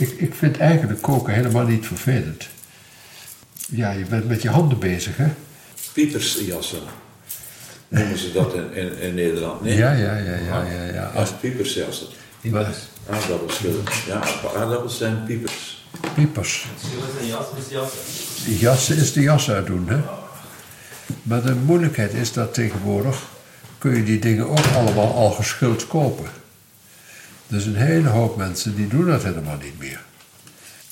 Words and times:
ik, 0.00 0.10
ik 0.10 0.34
vind 0.34 0.58
eigenlijk 0.58 1.02
koken 1.02 1.34
helemaal 1.34 1.66
niet 1.66 1.86
vervelend. 1.86 2.48
Ja, 3.66 3.90
je 3.90 4.04
bent 4.04 4.28
met 4.28 4.42
je 4.42 4.50
handen 4.50 4.78
bezig, 4.78 5.16
hè? 5.16 5.26
Piepersjassen 5.92 6.82
noemen 7.90 8.18
ze 8.18 8.32
dat 8.32 8.54
in, 8.54 8.74
in, 8.74 8.98
in 8.98 9.14
Nederland. 9.14 9.60
Nee? 9.62 9.76
Ja, 9.76 9.92
ja, 9.92 10.16
ja, 10.16 10.36
ja, 10.36 10.62
ja. 10.62 10.84
ja. 10.84 11.04
Als 11.14 11.30
Aardappelschillen. 13.10 13.82
Ja, 14.06 14.22
aardappels 14.56 14.98
zijn 14.98 15.24
piepers. 15.24 15.86
piepers. 16.14 16.66
Schillen 16.78 17.08
zijn 17.16 17.26
jas, 17.26 17.46
is 17.58 17.70
jassen. 17.70 17.98
Die 18.44 18.58
jassen 18.58 18.96
is 18.96 19.12
de 19.12 19.20
jas 19.20 19.50
uitdoen, 19.50 19.88
hè? 19.88 20.00
Maar 21.22 21.42
de 21.42 21.54
moeilijkheid 21.54 22.14
is 22.14 22.32
dat 22.32 22.54
tegenwoordig 22.54 23.22
kun 23.78 23.96
je 23.96 24.04
die 24.04 24.18
dingen 24.18 24.48
ook 24.48 24.66
allemaal 24.74 25.14
al 25.14 25.30
geschild 25.30 25.86
kopen. 25.86 26.26
Dus 27.50 27.64
een 27.64 27.76
hele 27.76 28.08
hoop 28.08 28.36
mensen 28.36 28.74
die 28.76 28.88
doen 28.88 29.06
dat 29.06 29.22
helemaal 29.22 29.56
niet 29.56 29.78
meer. 29.78 30.00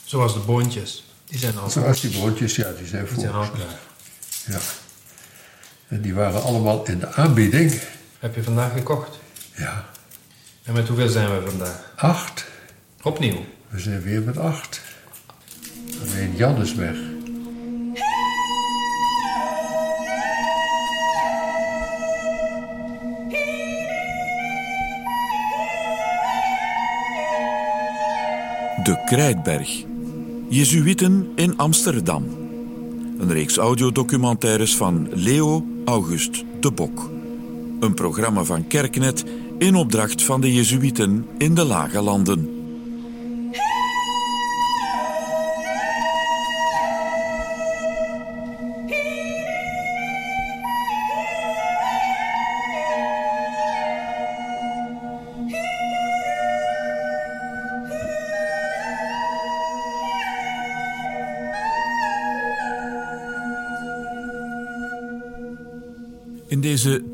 Zoals 0.05 0.33
de 0.33 0.39
boontjes. 0.41 1.05
Die 1.25 1.39
zijn 1.39 1.59
al 1.59 1.71
Zoals 1.71 2.01
die 2.01 2.11
broodjes, 2.19 2.57
ja, 2.57 2.73
die 2.79 2.87
zijn 2.87 3.07
Die 3.07 3.21
zijn 3.21 3.33
al 3.33 3.45
voor. 3.45 3.55
klaar. 3.57 3.79
Ja. 4.47 4.59
En 5.89 6.01
die 6.03 6.15
waren 6.15 6.43
allemaal 6.43 6.85
in 6.87 6.99
de 6.99 7.13
aanbieding. 7.13 7.81
Heb 8.19 8.35
je 8.35 8.43
vandaag 8.43 8.73
gekocht? 8.73 9.19
Ja, 9.57 9.89
En 10.63 10.73
met 10.73 10.89
hoeveel 10.89 11.09
zijn 11.09 11.43
we 11.45 11.51
vandaag? 11.51 11.93
acht. 11.97 12.45
Opnieuw. 13.03 13.45
We 13.69 13.81
zijn 13.81 14.03
weer 14.03 14.23
met 14.23 14.39
acht. 14.39 14.81
Alleen 16.01 16.37
Jan 16.37 16.63
is 16.63 16.75
weg. 16.75 16.97
De 28.89 29.03
Krijtberg. 29.05 29.85
Jezuïeten 30.49 31.33
in 31.35 31.57
Amsterdam. 31.57 32.25
Een 33.19 33.33
reeks 33.33 33.57
audiodocumentaires 33.57 34.77
van 34.77 35.09
Leo 35.15 35.65
August 35.85 36.45
de 36.61 36.71
Bok. 36.71 37.11
Een 37.81 37.95
programma 37.95 38.45
van 38.45 38.67
Kerknet 38.67 39.25
in 39.59 39.75
opdracht 39.75 40.23
van 40.23 40.41
de 40.41 40.55
Jezuïeten 40.55 41.27
in 41.39 41.55
de 41.55 41.65
Lage 41.65 42.01
Landen. 42.01 42.48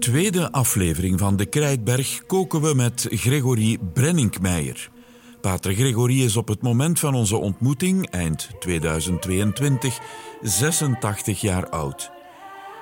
Tweede 0.05 0.53
aflevering 0.53 1.19
van 1.19 1.37
De 1.37 1.47
Krijtberg 1.47 2.27
koken 2.27 2.61
we 2.61 2.75
met 2.75 3.07
Gregory 3.11 3.79
Brenninkmeijer. 3.93 4.91
Pater 5.41 5.75
Gregory 5.75 6.23
is 6.23 6.37
op 6.37 6.49
het 6.49 6.63
moment 6.63 6.99
van 6.99 7.15
onze 7.15 7.37
ontmoeting, 7.37 8.11
eind 8.11 8.49
2022, 8.59 9.99
86 10.43 11.41
jaar 11.41 11.69
oud. 11.69 12.11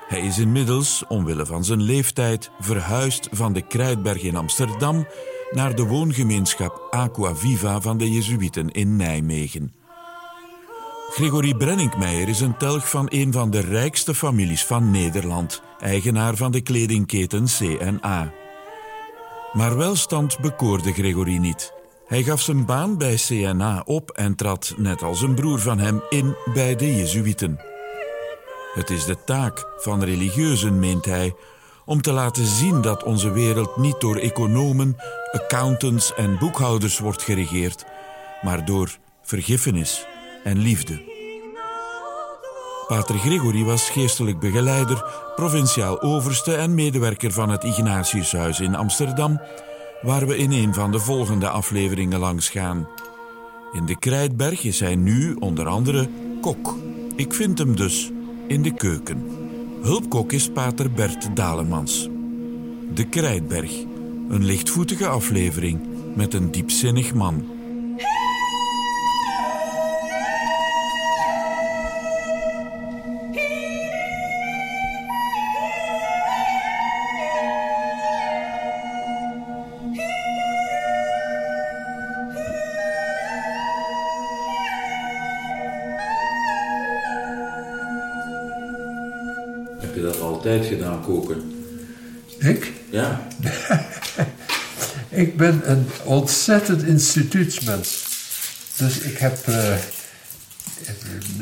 Hij 0.07 0.19
is 0.19 0.37
inmiddels, 0.37 1.03
omwille 1.07 1.45
van 1.45 1.65
zijn 1.65 1.81
leeftijd, 1.81 2.51
verhuisd 2.59 3.27
van 3.31 3.53
de 3.53 3.61
Krijtberg 3.61 4.21
in 4.21 4.35
Amsterdam 4.35 5.07
naar 5.51 5.75
de 5.75 5.83
woongemeenschap 5.83 6.87
Aqua 6.89 7.35
Viva 7.35 7.81
van 7.81 7.97
de 7.97 8.11
Jezuïeten 8.11 8.71
in 8.71 8.95
Nijmegen. 8.95 9.82
Gregory 11.13 11.53
Brenninkmeijer 11.53 12.27
is 12.27 12.39
een 12.39 12.57
telg 12.57 12.89
van 12.89 13.05
een 13.09 13.31
van 13.31 13.49
de 13.49 13.59
rijkste 13.59 14.15
families 14.15 14.65
van 14.65 14.91
Nederland, 14.91 15.61
eigenaar 15.79 16.35
van 16.35 16.51
de 16.51 16.61
kledingketen 16.61 17.45
C&A. 17.45 18.31
Maar 19.51 19.77
welstand 19.77 20.39
bekoorde 20.39 20.93
Gregory 20.93 21.37
niet. 21.37 21.73
Hij 22.07 22.23
gaf 22.23 22.41
zijn 22.41 22.65
baan 22.65 22.97
bij 22.97 23.15
CNA 23.15 23.81
op 23.85 24.11
en 24.11 24.35
trad, 24.35 24.73
net 24.77 25.01
als 25.01 25.21
een 25.21 25.35
broer 25.35 25.59
van 25.59 25.79
hem, 25.79 26.01
in 26.09 26.35
bij 26.53 26.75
de 26.75 26.95
Jezuïeten. 26.95 27.59
Het 28.73 28.89
is 28.89 29.05
de 29.05 29.23
taak 29.25 29.65
van 29.77 30.03
religieuzen, 30.03 30.79
meent 30.79 31.05
hij, 31.05 31.35
om 31.85 32.01
te 32.01 32.11
laten 32.11 32.45
zien 32.45 32.81
dat 32.81 33.03
onze 33.03 33.31
wereld 33.31 33.77
niet 33.77 33.99
door 34.01 34.15
economen, 34.15 34.95
accountants 35.31 36.13
en 36.13 36.37
boekhouders 36.37 36.99
wordt 36.99 37.23
geregeerd, 37.23 37.85
maar 38.41 38.65
door 38.65 38.97
vergiffenis 39.23 40.05
en 40.43 40.57
liefde. 40.57 41.11
Pater 42.87 43.17
Gregory 43.17 43.63
was 43.63 43.89
geestelijk 43.89 44.39
begeleider, 44.39 45.05
provinciaal 45.35 46.01
overste 46.01 46.55
en 46.55 46.73
medewerker 46.73 47.31
van 47.31 47.49
het 47.49 47.63
Ignatiushuis 47.63 48.59
in 48.59 48.75
Amsterdam, 48.75 49.41
waar 50.01 50.27
we 50.27 50.37
in 50.37 50.51
een 50.51 50.73
van 50.73 50.91
de 50.91 50.99
volgende 50.99 51.49
afleveringen 51.49 52.19
langs 52.19 52.49
gaan. 52.49 52.87
In 53.73 53.85
de 53.85 53.99
Krijtberg 53.99 54.63
is 54.63 54.79
hij 54.79 54.95
nu 54.95 55.33
onder 55.33 55.67
andere 55.67 56.09
kok. 56.41 56.75
Ik 57.15 57.33
vind 57.33 57.57
hem 57.57 57.75
dus 57.75 58.11
in 58.47 58.61
de 58.61 58.73
keuken. 58.73 59.27
Hulpkok 59.81 60.31
is 60.31 60.49
pater 60.49 60.91
Bert 60.91 61.35
Dalemans. 61.35 62.09
De 62.93 63.03
Krijtberg, 63.09 63.71
een 64.29 64.45
lichtvoetige 64.45 65.07
aflevering 65.07 65.79
met 66.15 66.33
een 66.33 66.51
diepzinnig 66.51 67.13
man. 67.13 67.52
Koken? 91.03 91.53
Ik? 92.37 92.71
Ja. 92.89 93.27
Ik 95.09 95.37
ben 95.37 95.71
een 95.71 95.87
ontzettend 96.03 96.83
instituutsmens. 96.83 98.05
Dus 98.77 98.99
ik 98.99 99.17
heb, 99.17 99.47
eh, 99.47 99.75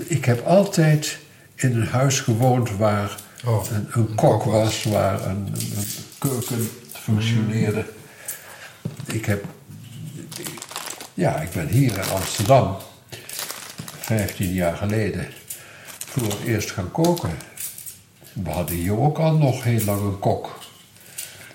ik 0.05 0.25
heb 0.25 0.45
altijd 0.45 1.17
in 1.55 1.75
een 1.75 1.87
huis 1.87 2.19
gewoond 2.19 2.71
waar 2.77 3.17
Oh, 3.45 3.65
een, 3.71 3.87
een 3.91 4.15
kok 4.15 4.43
was, 4.43 4.83
waar 4.83 5.25
een, 5.25 5.47
een 5.55 5.87
keuken 6.17 6.69
functioneerde. 6.93 7.85
Ik 9.05 9.25
heb, 9.25 9.45
ja, 11.13 11.39
ik 11.39 11.51
ben 11.51 11.67
hier 11.67 11.91
in 11.91 12.09
Amsterdam, 12.09 12.77
15 13.99 14.53
jaar 14.53 14.77
geleden, 14.77 15.27
voor 16.05 16.23
het 16.23 16.43
eerst 16.45 16.71
gaan 16.71 16.91
koken. 16.91 17.31
We 18.33 18.49
hadden 18.49 18.75
hier 18.75 18.99
ook 18.99 19.17
al 19.17 19.33
nog 19.37 19.63
heel 19.63 19.83
lang 19.83 20.01
een 20.01 20.19
kok. 20.19 20.59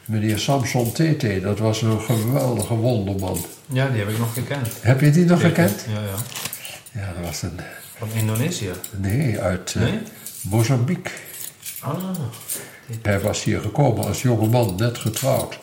Meneer 0.04 0.38
Samson 0.38 0.92
Tete, 0.92 1.40
dat 1.40 1.58
was 1.58 1.82
een 1.82 2.00
geweldige 2.00 2.74
wonderman. 2.74 3.38
Ja, 3.66 3.88
die 3.88 3.98
heb 3.98 4.08
ik 4.08 4.18
nog 4.18 4.32
gekend. 4.32 4.68
Heb 4.80 5.00
je 5.00 5.10
die 5.10 5.24
nog 5.24 5.40
gekend? 5.40 5.84
Ja, 5.88 6.00
ja. 6.00 6.16
Ja, 7.00 7.12
dat 7.12 7.24
was 7.24 7.42
een. 7.42 7.60
Van 7.98 8.08
Indonesië. 8.14 8.70
Nee, 8.96 9.40
uit 9.40 9.74
eh, 9.76 9.82
Nee? 9.82 9.98
Mozambique. 10.42 11.12
Ah. 11.80 11.94
Hij 13.02 13.20
was 13.20 13.44
hier 13.44 13.60
gekomen 13.60 14.04
als 14.04 14.22
jonge 14.22 14.46
man, 14.48 14.74
net 14.76 14.98
getrouwd. 14.98 15.58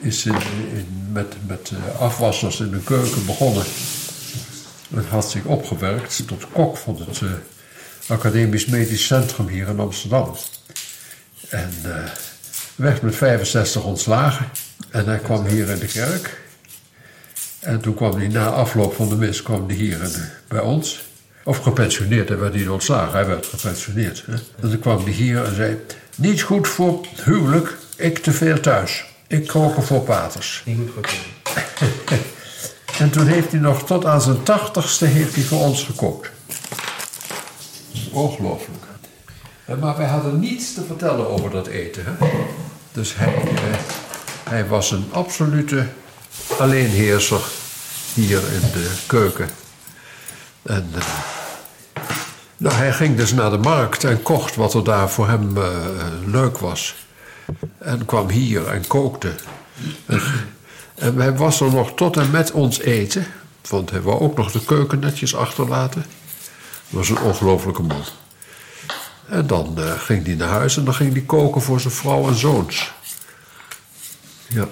Is 0.00 0.26
in, 0.26 0.34
in- 0.74 1.08
met, 1.12 1.34
met 1.46 1.70
eh, 1.94 2.00
afwassers 2.00 2.60
in 2.60 2.70
de 2.70 2.80
keuken 2.82 3.26
begonnen. 3.26 3.64
En 4.94 5.04
had 5.08 5.30
zich 5.30 5.44
opgewerkt 5.44 6.26
tot 6.26 6.46
kok 6.52 6.76
van 6.76 6.96
het 7.06 7.20
eh, 7.22 7.28
Academisch 8.08 8.66
Medisch 8.66 9.06
Centrum 9.06 9.48
hier 9.48 9.68
in 9.68 9.80
Amsterdam. 9.80 10.36
En 11.48 11.70
eh, 11.82 12.10
werd 12.74 13.02
met 13.02 13.16
65 13.16 13.84
ontslagen. 13.84 14.46
En 14.90 15.06
hij 15.06 15.18
kwam 15.18 15.46
hier 15.46 15.68
in 15.68 15.78
de 15.78 15.86
kerk. 15.86 16.40
En 17.60 17.80
toen 17.80 17.94
kwam 17.94 18.16
hij 18.16 18.28
na 18.28 18.46
afloop 18.46 18.94
van 18.94 19.08
de 19.08 19.16
mis 19.16 19.42
kwam 19.42 19.66
hij 19.66 19.76
hier 19.76 20.02
in, 20.02 20.12
bij 20.48 20.60
ons. 20.60 21.00
Of 21.44 21.58
gepensioneerd, 21.58 22.28
hij 22.28 22.38
werd 22.38 22.54
niet 22.54 22.68
ontslagen, 22.68 23.12
hij 23.12 23.26
werd 23.26 23.46
gepensioneerd. 23.46 24.24
Hè? 24.26 24.32
En 24.32 24.70
toen 24.70 24.78
kwam 24.78 25.04
hij 25.04 25.12
hier 25.12 25.44
en 25.44 25.54
zei: 25.54 25.76
Niet 26.16 26.42
goed 26.42 26.68
voor 26.68 27.06
huwelijk, 27.24 27.76
ik 27.96 28.18
te 28.18 28.32
veel 28.32 28.60
thuis. 28.60 29.04
Ik 29.26 29.46
koken 29.46 29.82
voor 29.82 30.00
paters. 30.00 30.62
Niet 30.64 30.90
goed. 30.94 31.08
En 32.98 33.10
toen 33.10 33.26
heeft 33.26 33.50
hij 33.50 33.60
nog 33.60 33.86
tot 33.86 34.04
aan 34.04 34.20
zijn 34.20 34.42
tachtigste 34.42 35.04
heeft 35.04 35.34
hij 35.34 35.44
voor 35.44 35.60
ons 35.60 35.82
gekookt. 35.82 36.30
Eh, 39.64 39.76
Maar 39.80 39.96
wij 39.96 40.06
hadden 40.06 40.38
niets 40.38 40.74
te 40.74 40.84
vertellen 40.84 41.28
over 41.28 41.50
dat 41.50 41.66
eten. 41.66 42.04
Hè? 42.04 42.28
Dus 42.92 43.16
hij, 43.16 43.34
eh, 43.34 43.78
hij 44.48 44.66
was 44.66 44.90
een 44.90 45.04
absolute 45.12 45.86
alleenheerser 46.58 47.40
hier 48.14 48.38
in 48.52 48.70
de 48.72 48.96
keuken. 49.06 49.48
En 50.62 50.90
eh, 50.94 51.02
nou, 52.56 52.74
hij 52.74 52.92
ging 52.92 53.16
dus 53.16 53.32
naar 53.32 53.50
de 53.50 53.58
markt 53.58 54.04
en 54.04 54.22
kocht 54.22 54.56
wat 54.56 54.74
er 54.74 54.84
daar 54.84 55.10
voor 55.10 55.28
hem 55.28 55.58
leuk 56.24 56.58
was. 56.58 56.94
En 57.78 58.04
kwam 58.04 58.28
hier 58.28 58.68
en 58.68 58.86
kookte. 58.86 59.32
En, 60.06 60.22
en 60.94 61.16
hij 61.16 61.36
was 61.36 61.60
er 61.60 61.70
nog 61.70 61.94
tot 61.94 62.16
en 62.16 62.30
met 62.30 62.50
ons 62.50 62.80
eten. 62.80 63.26
Want 63.68 63.90
hij 63.90 64.00
wou 64.00 64.20
ook 64.20 64.36
nog 64.36 64.52
de 64.52 64.64
keuken 64.64 64.98
netjes 64.98 65.36
achterlaten. 65.36 66.04
Was 66.88 67.08
een 67.08 67.20
ongelofelijke 67.20 67.82
man. 67.82 68.02
En 69.28 69.46
dan 69.46 69.78
eh, 69.78 70.00
ging 70.00 70.26
hij 70.26 70.34
naar 70.34 70.48
huis 70.48 70.76
en 70.76 70.84
dan 70.84 70.94
ging 70.94 71.12
hij 71.12 71.22
koken 71.22 71.62
voor 71.62 71.80
zijn 71.80 71.94
vrouw 71.94 72.28
en 72.28 72.34
zoons. 72.34 72.92
Ja. 74.48 74.68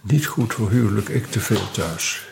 Niet 0.00 0.26
goed 0.26 0.54
voor 0.54 0.70
huwelijk, 0.70 1.08
ik 1.08 1.26
te 1.26 1.40
veel 1.40 1.70
thuis. 1.70 2.30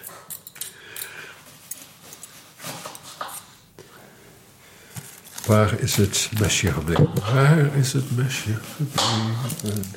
Waar 5.46 5.80
is 5.80 5.96
het 5.96 6.30
mesje 6.38 6.72
gebleven? 6.72 7.10
Waar 7.32 7.76
is 7.76 7.92
het 7.92 8.16
mesje 8.16 8.54
gebleven? 8.76 9.94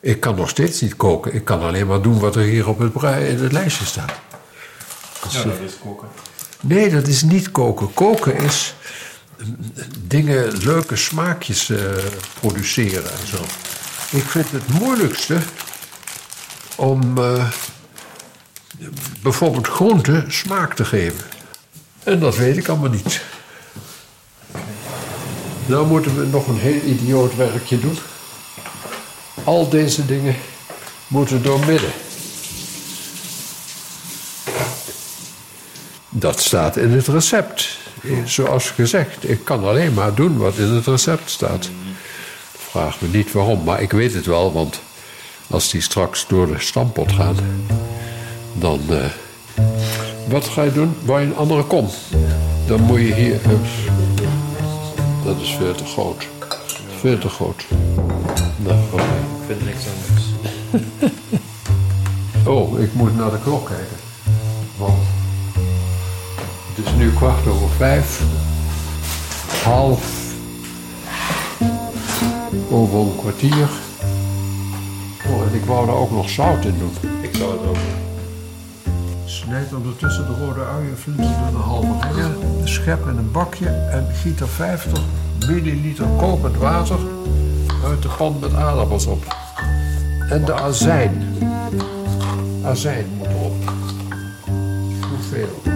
Ik 0.00 0.20
kan 0.20 0.34
nog 0.34 0.48
steeds 0.48 0.80
niet 0.80 0.96
koken. 0.96 1.34
Ik 1.34 1.44
kan 1.44 1.60
alleen 1.60 1.86
maar 1.86 2.02
doen 2.02 2.18
wat 2.18 2.36
er 2.36 2.42
hier 2.42 2.68
op 2.68 2.78
het, 2.78 2.94
in 3.02 3.42
het 3.42 3.52
lijstje 3.52 3.84
staat. 3.84 4.12
Ja, 5.42 5.42
dat 5.42 5.60
is 5.66 5.78
koken. 5.82 6.08
Nee, 6.60 6.90
dat 6.90 7.06
is 7.06 7.22
niet 7.22 7.50
koken. 7.50 7.94
Koken 7.94 8.36
is 8.36 8.74
mm, 9.38 9.56
dingen, 9.98 10.56
leuke 10.56 10.96
smaakjes 10.96 11.70
eh, 11.70 11.78
produceren 12.40 13.10
en 13.10 13.26
zo. 13.26 13.42
Ik 14.16 14.24
vind 14.24 14.50
het 14.50 14.68
moeilijkste 14.68 15.38
om 16.76 17.18
eh, 17.18 17.48
bijvoorbeeld 19.22 19.66
groenten 19.68 20.32
smaak 20.32 20.74
te 20.74 20.84
geven. 20.84 21.24
En 22.04 22.18
dat 22.18 22.36
weet 22.36 22.56
ik 22.56 22.68
allemaal 22.68 22.90
niet. 22.90 23.22
Nou 25.66 25.86
moeten 25.86 26.20
we 26.20 26.26
nog 26.26 26.48
een 26.48 26.58
heel 26.58 26.80
idioot 26.80 27.36
werkje 27.36 27.80
doen. 27.80 27.98
Al 29.44 29.68
deze 29.68 30.06
dingen 30.06 30.36
moeten 31.06 31.42
doormidden. 31.42 31.90
Dat 36.24 36.40
staat 36.40 36.76
in 36.76 36.90
het 36.90 37.06
recept. 37.06 37.78
Zoals 38.24 38.70
gezegd, 38.70 39.28
ik 39.28 39.44
kan 39.44 39.64
alleen 39.64 39.94
maar 39.94 40.14
doen 40.14 40.36
wat 40.36 40.56
in 40.56 40.68
het 40.68 40.86
recept 40.86 41.30
staat. 41.30 41.70
Vraag 42.56 43.00
me 43.00 43.08
niet 43.08 43.32
waarom, 43.32 43.64
maar 43.64 43.82
ik 43.82 43.92
weet 43.92 44.14
het 44.14 44.26
wel, 44.26 44.52
want 44.52 44.80
als 45.50 45.70
die 45.70 45.80
straks 45.80 46.26
door 46.26 46.46
de 46.46 46.58
stampot 46.58 47.12
gaat, 47.12 47.36
dan. 48.52 48.80
eh, 48.88 49.04
wat 50.28 50.44
ga 50.44 50.62
je 50.62 50.72
doen? 50.72 50.96
Waar 51.04 51.20
je 51.20 51.26
een 51.26 51.36
andere 51.36 51.62
kom? 51.62 51.88
Dan 52.66 52.80
moet 52.80 52.98
je 53.00 53.14
hier. 53.14 53.34
ups. 53.34 53.70
dat 55.24 55.40
is 55.40 55.56
veel 55.58 55.74
te 55.74 55.84
groot. 55.84 56.26
Veel 57.00 57.18
te 57.18 57.28
groot. 57.28 57.64
Nou. 58.56 58.78
Ik 58.78 59.46
vind 59.46 59.64
niks 59.64 59.84
anders. 59.86 60.24
Oh, 62.46 62.80
ik 62.80 62.94
moet 62.94 63.16
naar 63.16 63.30
de 63.30 63.38
klok 63.42 63.66
kijken. 63.66 64.03
Het 66.84 66.92
is 66.92 66.98
nu 66.98 67.12
kwart 67.12 67.46
over 67.46 67.68
vijf. 67.68 68.22
Half 69.64 70.32
over 72.70 72.98
een 72.98 73.16
kwartier. 73.16 73.68
Oh, 75.28 75.42
en 75.42 75.54
ik 75.54 75.64
wou 75.64 75.86
daar 75.86 75.94
ook 75.94 76.10
nog 76.10 76.28
zout 76.28 76.64
in 76.64 76.78
doen. 76.78 77.10
Ik 77.22 77.36
zou 77.36 77.52
het 77.52 77.60
ook 77.60 77.74
doen. 77.74 78.92
Snijd 79.24 79.74
ondertussen 79.74 80.26
de 80.26 80.44
rode 80.44 80.64
uien 80.64 80.98
vlinders 80.98 81.28
door 81.28 81.60
een 81.60 81.66
halve 81.66 82.08
ringer. 82.12 82.30
Schep 82.64 83.06
in 83.06 83.16
een 83.16 83.30
bakje 83.30 83.68
en 83.68 84.06
giet 84.22 84.40
er 84.40 84.48
50 84.48 85.02
milliliter 85.46 86.06
kokend 86.18 86.56
water 86.56 86.98
uit 87.84 88.02
de 88.02 88.08
pan 88.08 88.36
met 88.40 88.54
aardappels 88.54 89.06
op. 89.06 89.36
En 90.28 90.44
de 90.44 90.54
azijn. 90.54 91.36
Azijn 92.64 93.06
moet 93.18 93.26
erop. 93.26 93.54
Hoeveel? 95.08 95.73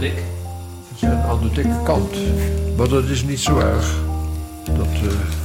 De 0.00 0.10
we 0.12 0.98
zijn 0.98 1.18
aan 1.18 1.50
dikke 1.54 1.82
kant. 1.84 2.16
Maar 2.76 2.88
dat 2.88 3.04
is 3.04 3.22
niet 3.22 3.40
zo 3.40 3.58
erg. 3.58 3.94
Dat, 4.64 4.86
eh, 4.86 5.35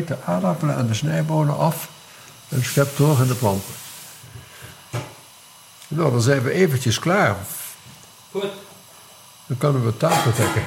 Giet 0.00 0.08
de 0.08 0.24
aardappelen 0.24 0.76
en 0.76 0.86
de 0.86 0.94
snijbonen 0.94 1.58
af 1.58 1.88
en 2.48 2.64
schep 2.64 2.96
terug 2.96 3.20
in 3.20 3.26
de 3.26 3.34
planten. 3.34 3.74
Nou, 5.88 6.10
dan 6.10 6.20
zijn 6.20 6.42
we 6.42 6.50
eventjes 6.50 6.98
klaar. 6.98 7.36
Goed. 8.30 8.44
Dan 9.46 9.56
kunnen 9.56 9.84
we 9.84 9.96
tafel 9.96 10.32
dekken. 10.44 10.64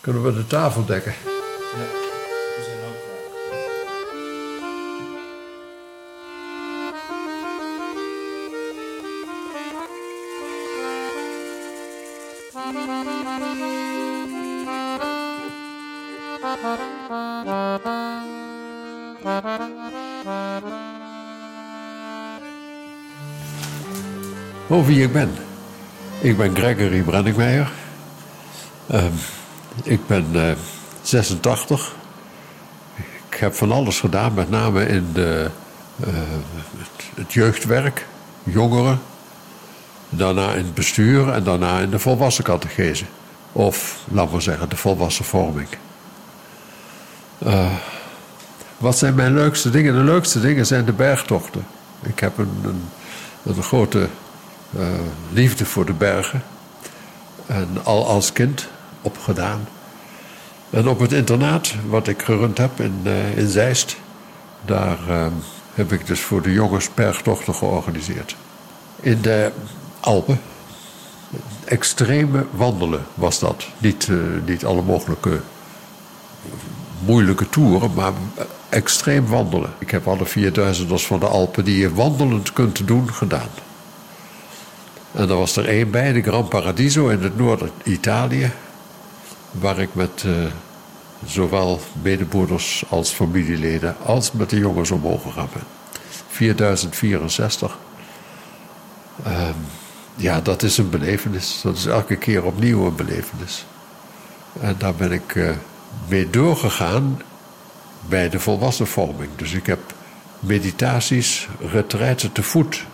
Kunnen 0.00 0.22
we 0.22 0.34
de 0.34 0.46
tafel 0.46 0.84
dekken. 0.84 1.14
Ja, 1.22 1.28
we 2.56 2.62
zijn 2.64 2.78
ook 2.88 2.96
klaar. 13.32 14.41
Oh, 16.42 16.48
wie 24.86 25.02
ik 25.02 25.12
ben. 25.12 25.30
Ik 26.20 26.36
ben 26.36 26.56
Gregory 26.56 27.02
Brenningmeijer. 27.02 27.72
Ehm, 28.86 29.12
ik 29.82 30.06
ben 30.06 30.26
eh, 30.34 30.50
86. 31.02 31.94
Ik 33.28 33.38
heb 33.38 33.54
van 33.54 33.72
alles 33.72 34.00
gedaan, 34.00 34.34
met 34.34 34.50
name 34.50 34.86
in 34.86 35.08
de, 35.12 35.50
eh, 36.00 36.08
het, 36.76 37.04
het 37.14 37.32
jeugdwerk, 37.32 38.06
jongeren. 38.42 39.00
Daarna 40.08 40.52
in 40.52 40.64
het 40.64 40.74
bestuur 40.74 41.28
en 41.28 41.44
daarna 41.44 41.78
in 41.78 41.90
de 41.90 41.98
volwassen 41.98 42.44
catechese. 42.44 43.04
Of, 43.52 43.98
laten 44.10 44.34
we 44.34 44.40
zeggen, 44.40 44.68
de 44.68 44.76
volwassen 44.76 45.24
vorming. 45.24 45.68
Eh, 47.44 47.72
wat 48.78 48.98
zijn 48.98 49.14
mijn 49.14 49.34
leukste 49.34 49.70
dingen? 49.70 49.94
De 49.94 50.12
leukste 50.12 50.40
dingen 50.40 50.66
zijn 50.66 50.84
de 50.84 50.92
bergtochten. 50.92 51.66
Ik 52.02 52.18
heb 52.18 52.38
een, 52.38 52.60
een, 52.64 52.82
een 53.42 53.62
grote 53.62 54.08
eh, 54.76 54.86
liefde 55.32 55.64
voor 55.64 55.86
de 55.86 55.92
bergen. 55.92 56.42
En 57.46 57.68
al 57.82 58.06
als 58.06 58.32
kind 58.32 58.68
opgedaan. 59.02 59.68
En 60.70 60.88
op 60.88 60.98
het 60.98 61.12
internaat 61.12 61.74
wat 61.88 62.08
ik 62.08 62.22
gerund 62.22 62.58
heb 62.58 62.80
in, 62.80 63.00
eh, 63.04 63.38
in 63.38 63.48
Zeist, 63.48 63.96
daar 64.64 64.98
heb 65.74 65.92
ik 65.92 66.06
dus 66.06 66.20
voor 66.20 66.42
de 66.42 66.52
jongens 66.52 66.94
bergtochten 66.94 67.54
georganiseerd. 67.54 68.36
In 69.00 69.20
de 69.20 69.52
Alpen, 70.00 70.40
extreme 71.64 72.46
wandelen 72.50 73.04
was 73.14 73.38
dat. 73.38 73.66
Niet, 73.78 74.08
niet 74.44 74.64
alle 74.64 74.82
mogelijke 74.82 75.40
moeilijke 77.04 77.48
toeren, 77.48 77.94
maar 77.94 78.12
extreem 78.68 79.26
wandelen. 79.26 79.72
Ik 79.78 79.90
heb 79.90 80.08
alle 80.08 80.26
4000ers 80.26 81.06
van 81.06 81.20
de 81.20 81.26
Alpen 81.26 81.64
die 81.64 81.78
je 81.78 81.94
wandelend 81.94 82.52
kunt 82.52 82.86
doen 82.86 83.12
gedaan. 83.12 83.48
En 85.12 85.28
er 85.28 85.36
was 85.36 85.56
er 85.56 85.68
één 85.68 85.90
bij, 85.90 86.12
de 86.12 86.22
Gran 86.22 86.48
Paradiso 86.48 87.08
in 87.08 87.22
het 87.22 87.36
noorden 87.36 87.70
Italië, 87.82 88.52
waar 89.50 89.78
ik 89.78 89.94
met 89.94 90.24
eh, 90.26 90.32
zowel 91.26 91.80
medebroeders 92.02 92.84
als 92.88 93.10
familieleden 93.10 93.96
als 94.04 94.32
met 94.32 94.50
de 94.50 94.58
jongens 94.58 94.90
omhoog 94.90 95.22
gegaan 95.22 95.48
ben. 95.52 95.62
4064. 96.28 97.78
Ehm, 99.24 99.52
ja, 100.16 100.40
dat 100.40 100.62
is 100.62 100.78
een 100.78 100.90
belevenis. 100.90 101.60
Dat 101.62 101.76
is 101.76 101.86
elke 101.86 102.16
keer 102.16 102.44
opnieuw 102.44 102.86
een 102.86 102.96
belevenis. 102.96 103.64
En 104.60 104.74
daar 104.78 104.94
ben 104.94 105.12
ik 105.12 105.34
eh, 105.34 105.50
mee 106.08 106.30
doorgegaan 106.30 107.22
bij 108.08 108.28
de 108.28 108.40
volwassenvorming. 108.40 109.30
Dus 109.36 109.52
ik 109.52 109.66
heb 109.66 109.80
meditaties, 110.40 111.48
retraiten 111.60 112.32
te 112.32 112.42
voet 112.42 112.84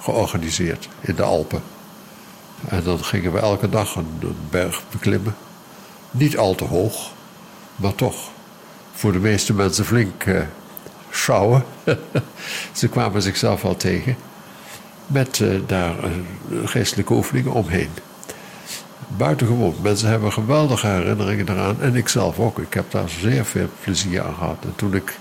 georganiseerd 0.00 0.88
in 1.00 1.14
de 1.14 1.22
Alpen. 1.22 1.62
En 2.68 2.82
dan 2.82 3.04
gingen 3.04 3.32
we 3.32 3.38
elke 3.38 3.68
dag 3.68 3.94
een, 3.94 4.36
berg 4.50 4.82
beklimmen. 4.90 5.36
Niet 6.10 6.36
al 6.36 6.54
te 6.54 6.64
hoog, 6.64 7.12
maar 7.76 7.94
toch 7.94 8.30
voor 8.92 9.12
de 9.12 9.18
meeste 9.18 9.54
mensen 9.54 9.84
flink 9.84 10.24
uh, 10.24 10.40
sjouwen. 11.10 11.64
Ze 12.72 12.88
kwamen 12.88 13.22
zichzelf 13.22 13.64
al 13.64 13.76
tegen. 13.76 14.16
Met 15.06 15.38
uh, 15.38 15.60
daar 15.66 15.94
uh, 16.04 16.68
geestelijke 16.68 17.12
oefeningen 17.12 17.52
omheen. 17.52 17.90
Buitengewoon. 19.08 19.74
Mensen 19.82 20.08
hebben 20.08 20.32
geweldige 20.32 20.86
herinneringen 20.86 21.48
eraan. 21.48 21.80
En 21.80 21.94
ik 21.94 22.08
zelf 22.08 22.38
ook. 22.38 22.58
Ik 22.58 22.74
heb 22.74 22.90
daar 22.90 23.08
zeer 23.08 23.44
veel 23.44 23.68
plezier 23.82 24.22
aan 24.22 24.34
gehad. 24.34 24.56
En 24.60 24.72
toen 24.76 24.94
ik 24.94 25.18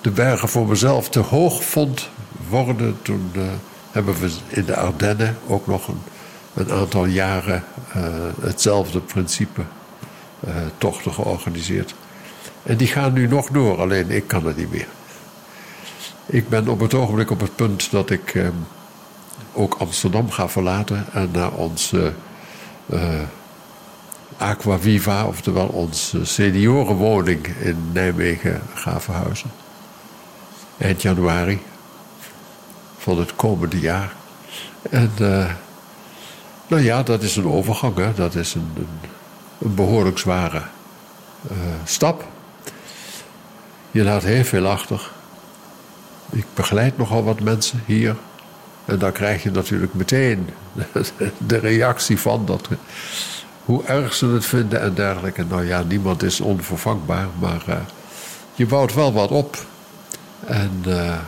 de 0.00 0.10
bergen 0.10 0.48
voor 0.48 0.66
mezelf 0.66 1.08
te 1.08 1.20
hoog 1.20 1.64
vond 1.64 2.08
worden, 2.48 2.98
toen 3.02 3.32
hebben 3.90 4.20
we 4.20 4.30
in 4.48 4.64
de 4.64 4.76
Ardennen 4.76 5.36
ook 5.46 5.66
nog 5.66 5.88
een, 5.88 6.00
een 6.54 6.72
aantal 6.72 7.04
jaren 7.04 7.64
hetzelfde 8.40 9.00
principe 9.00 9.62
tochten 10.78 11.12
georganiseerd. 11.12 11.94
En 12.62 12.76
die 12.76 12.86
gaan 12.86 13.12
nu 13.12 13.26
nog 13.26 13.48
door, 13.48 13.80
alleen 13.80 14.10
ik 14.10 14.26
kan 14.26 14.46
het 14.46 14.56
niet 14.56 14.70
meer. 14.70 14.86
Ik 16.26 16.48
ben 16.48 16.68
op 16.68 16.80
het 16.80 16.94
ogenblik 16.94 17.30
op 17.30 17.40
het 17.40 17.56
punt 17.56 17.90
dat 17.90 18.10
ik 18.10 18.34
eh, 18.34 18.48
ook 19.52 19.74
Amsterdam 19.74 20.30
ga 20.30 20.48
verlaten 20.48 21.06
en 21.12 21.28
naar 21.32 21.52
onze 21.52 22.12
Aquaviva, 24.36 25.26
oftewel 25.26 25.66
onze 25.66 26.24
seniorenwoning 26.24 27.46
in 27.46 27.90
Nijmegen 27.92 28.62
ga 28.74 29.00
verhuizen. 29.00 29.50
Eind 30.78 31.02
januari 31.02 31.62
van 32.98 33.18
het 33.18 33.36
komende 33.36 33.80
jaar. 33.80 34.12
En 34.90 35.12
uh, 35.20 35.50
nou 36.66 36.82
ja, 36.82 37.02
dat 37.02 37.22
is 37.22 37.36
een 37.36 37.46
overgang, 37.46 37.96
hè? 37.96 38.14
dat 38.14 38.34
is 38.34 38.54
een, 38.54 38.72
een, 39.58 39.74
behoorlijk 39.74 40.18
zware 40.18 40.62
uh, 41.50 41.56
stap. 41.84 42.24
Je 43.90 44.02
laat 44.02 44.22
heel 44.22 44.44
veel 44.44 44.66
achter. 44.66 45.10
Ik 46.30 46.46
begeleid 46.54 46.96
nogal 46.96 47.24
wat 47.24 47.40
mensen 47.40 47.82
hier. 47.86 48.16
En 48.90 48.98
dan 48.98 49.12
krijg 49.12 49.42
je 49.42 49.50
natuurlijk 49.50 49.94
meteen 49.94 50.48
de 51.46 51.58
reactie 51.58 52.18
van 52.18 52.46
dat, 52.46 52.68
hoe 53.64 53.84
erg 53.84 54.14
ze 54.14 54.26
het 54.26 54.46
vinden 54.46 54.80
en 54.80 54.94
dergelijke. 54.94 55.44
Nou 55.48 55.66
ja, 55.66 55.82
niemand 55.82 56.22
is 56.22 56.40
onvervangbaar, 56.40 57.26
maar 57.38 57.62
uh, 57.68 57.74
je 58.54 58.66
bouwt 58.66 58.94
wel 58.94 59.12
wat 59.12 59.30
op. 59.30 59.56
En 60.46 60.82
uh, 60.86 61.18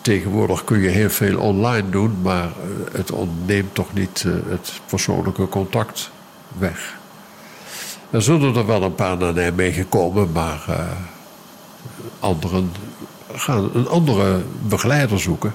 tegenwoordig 0.00 0.64
kun 0.64 0.80
je 0.80 0.88
heel 0.88 1.10
veel 1.10 1.38
online 1.38 1.90
doen, 1.90 2.16
maar 2.22 2.48
het 2.92 3.10
ontneemt 3.10 3.74
toch 3.74 3.92
niet 3.92 4.24
het 4.48 4.72
persoonlijke 4.86 5.48
contact 5.48 6.10
weg. 6.58 6.94
Er 8.10 8.22
zullen 8.22 8.56
er 8.56 8.66
wel 8.66 8.82
een 8.82 8.94
paar 8.94 9.16
naar 9.16 9.34
Nijmegen 9.34 9.88
komen, 9.88 10.32
maar 10.32 10.66
anderen 12.20 12.72
gaan 13.32 13.70
een 13.74 13.88
andere 13.88 14.42
begeleider 14.62 15.20
zoeken. 15.20 15.54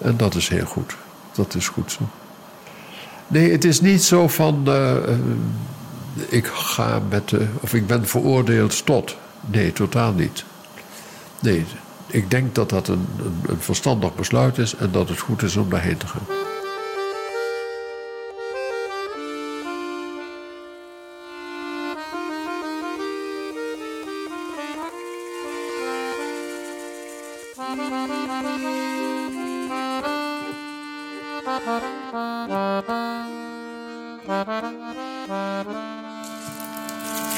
En 0.00 0.16
dat 0.16 0.34
is 0.34 0.48
heel 0.48 0.66
goed. 0.66 0.96
Dat 1.34 1.54
is 1.54 1.68
goed 1.68 1.92
zo. 1.92 2.08
Nee, 3.26 3.50
het 3.52 3.64
is 3.64 3.80
niet 3.80 4.02
zo 4.02 4.28
van. 4.28 4.64
Uh, 4.68 4.94
ik 6.28 6.46
ga 6.46 7.00
met. 7.08 7.30
Uh, 7.30 7.40
of 7.60 7.74
ik 7.74 7.86
ben 7.86 8.06
veroordeeld 8.06 8.86
tot. 8.86 9.16
Nee, 9.46 9.72
totaal 9.72 10.12
niet. 10.12 10.44
Nee, 11.40 11.64
ik 12.06 12.30
denk 12.30 12.54
dat 12.54 12.70
dat 12.70 12.88
een, 12.88 13.06
een, 13.18 13.40
een 13.46 13.60
verstandig 13.60 14.14
besluit 14.14 14.58
is 14.58 14.76
en 14.76 14.90
dat 14.92 15.08
het 15.08 15.18
goed 15.18 15.42
is 15.42 15.56
om 15.56 15.70
daarheen 15.70 15.96
te 15.96 16.06
gaan. 16.06 16.22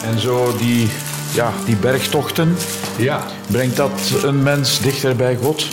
En 0.02 0.20
zo 0.20 0.56
die, 0.56 0.90
ja, 1.34 1.52
die 1.64 1.76
bergtochten, 1.76 2.56
Ja, 2.96 3.26
brengt 3.46 3.76
dat 3.76 3.90
een 4.22 4.42
mens 4.42 4.80
dichter 4.80 5.16
bij 5.16 5.36
God? 5.42 5.66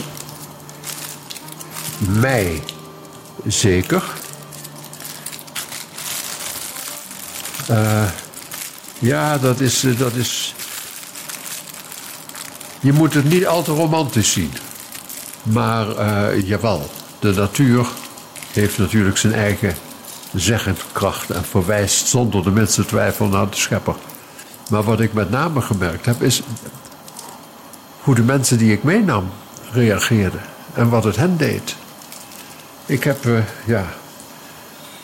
mij 1.98 2.62
zeker. 3.46 4.02
Eh, 7.68 8.08
ja, 8.98 9.38
dat 9.38 9.60
is, 9.60 9.84
eh, 9.84 9.98
dat 9.98 10.14
is. 10.14 10.54
Je 12.80 12.92
moet 12.92 13.14
het 13.14 13.24
niet 13.24 13.46
al 13.46 13.62
te 13.62 13.72
romantisch 13.72 14.32
zien. 14.32 14.52
Maar 15.42 15.96
eh, 15.96 16.46
jawel, 16.48 16.90
de 17.18 17.32
natuur 17.32 17.86
heeft 18.52 18.78
natuurlijk 18.78 19.16
zijn 19.16 19.32
eigen 19.34 19.74
zeggenkracht 20.34 21.30
en 21.30 21.44
verwijst 21.44 22.06
zonder 22.06 22.42
de 22.42 22.50
minste 22.50 22.84
twijfel 22.84 23.26
naar 23.26 23.50
de 23.50 23.56
schepper. 23.56 23.94
Maar 24.68 24.82
wat 24.82 25.00
ik 25.00 25.12
met 25.12 25.30
name 25.30 25.60
gemerkt 25.60 26.06
heb, 26.06 26.22
is 26.22 26.42
hoe 28.00 28.14
de 28.14 28.22
mensen 28.22 28.58
die 28.58 28.72
ik 28.72 28.82
meenam 28.82 29.30
reageerden 29.72 30.40
en 30.74 30.88
wat 30.88 31.04
het 31.04 31.16
hen 31.16 31.36
deed. 31.36 31.76
Ik 32.86 33.04
heb, 33.04 33.24
uh, 33.24 33.38
ja. 33.66 33.86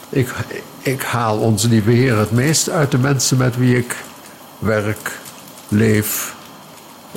Ik, 0.09 0.35
ik 0.79 1.03
haal 1.03 1.38
onze 1.38 1.69
lieve 1.69 1.91
Heer 1.91 2.19
het 2.19 2.31
meest 2.31 2.71
uit 2.71 2.91
de 2.91 2.99
mensen 2.99 3.37
met 3.37 3.57
wie 3.57 3.76
ik 3.76 3.97
werk, 4.59 5.19
leef. 5.69 6.35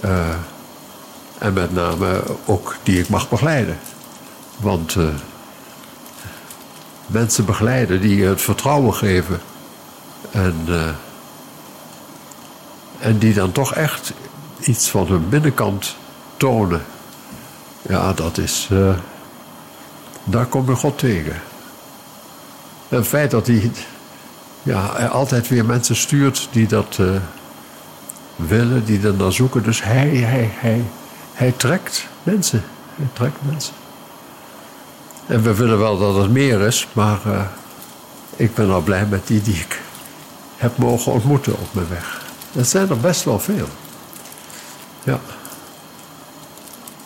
Uh, 0.05 0.27
en 1.37 1.53
met 1.53 1.73
name 1.73 2.23
ook 2.45 2.75
die 2.83 2.99
ik 2.99 3.09
mag 3.09 3.29
begeleiden. 3.29 3.77
Want 4.57 4.95
uh, 4.95 5.07
mensen 7.09 7.45
begeleiden 7.45 8.01
die 8.01 8.23
het 8.23 8.41
vertrouwen 8.41 8.93
geven. 8.93 9.39
En, 10.31 10.55
en 12.99 13.17
die 13.17 13.33
dan 13.33 13.51
toch 13.51 13.73
echt 13.73 14.13
iets 14.59 14.89
van 14.89 15.07
hun 15.07 15.29
binnenkant 15.29 15.95
tonen. 16.37 16.81
Ja, 17.81 18.13
dat 18.13 18.37
is. 18.37 18.69
daar 20.23 20.45
kom 20.45 20.69
je 20.69 20.75
God 20.75 20.97
tegen. 20.97 21.41
En 22.89 22.97
het 22.97 23.07
feit 23.07 23.31
dat 23.31 23.47
hij 23.47 23.71
ja, 24.63 24.85
altijd 25.11 25.47
weer 25.47 25.65
mensen 25.65 25.95
stuurt 25.95 26.47
die 26.51 26.67
dat 26.67 26.97
uh, 26.99 27.15
willen, 28.35 28.85
die 28.85 29.07
er 29.07 29.13
naar 29.13 29.31
zoeken. 29.31 29.63
Dus 29.63 29.83
hij, 29.83 30.07
hij, 30.07 30.49
hij, 30.53 30.83
hij 31.33 31.51
trekt 31.51 32.07
mensen. 32.23 32.63
Hij 32.95 33.07
trekt 33.13 33.37
mensen. 33.41 33.73
En 35.29 35.43
we 35.43 35.55
willen 35.55 35.79
wel 35.79 35.97
dat 35.97 36.15
het 36.15 36.31
meer 36.31 36.61
is, 36.61 36.87
maar 36.91 37.19
uh, 37.27 37.41
ik 38.35 38.53
ben 38.53 38.69
al 38.69 38.81
blij 38.81 39.05
met 39.05 39.27
die 39.27 39.41
die 39.41 39.55
ik 39.55 39.81
heb 40.57 40.77
mogen 40.77 41.11
ontmoeten 41.11 41.53
op 41.53 41.73
mijn 41.73 41.89
weg. 41.89 42.25
Dat 42.51 42.67
zijn 42.67 42.89
er 42.89 42.97
best 42.97 43.23
wel 43.23 43.39
veel. 43.39 43.67
Ja. 45.03 45.19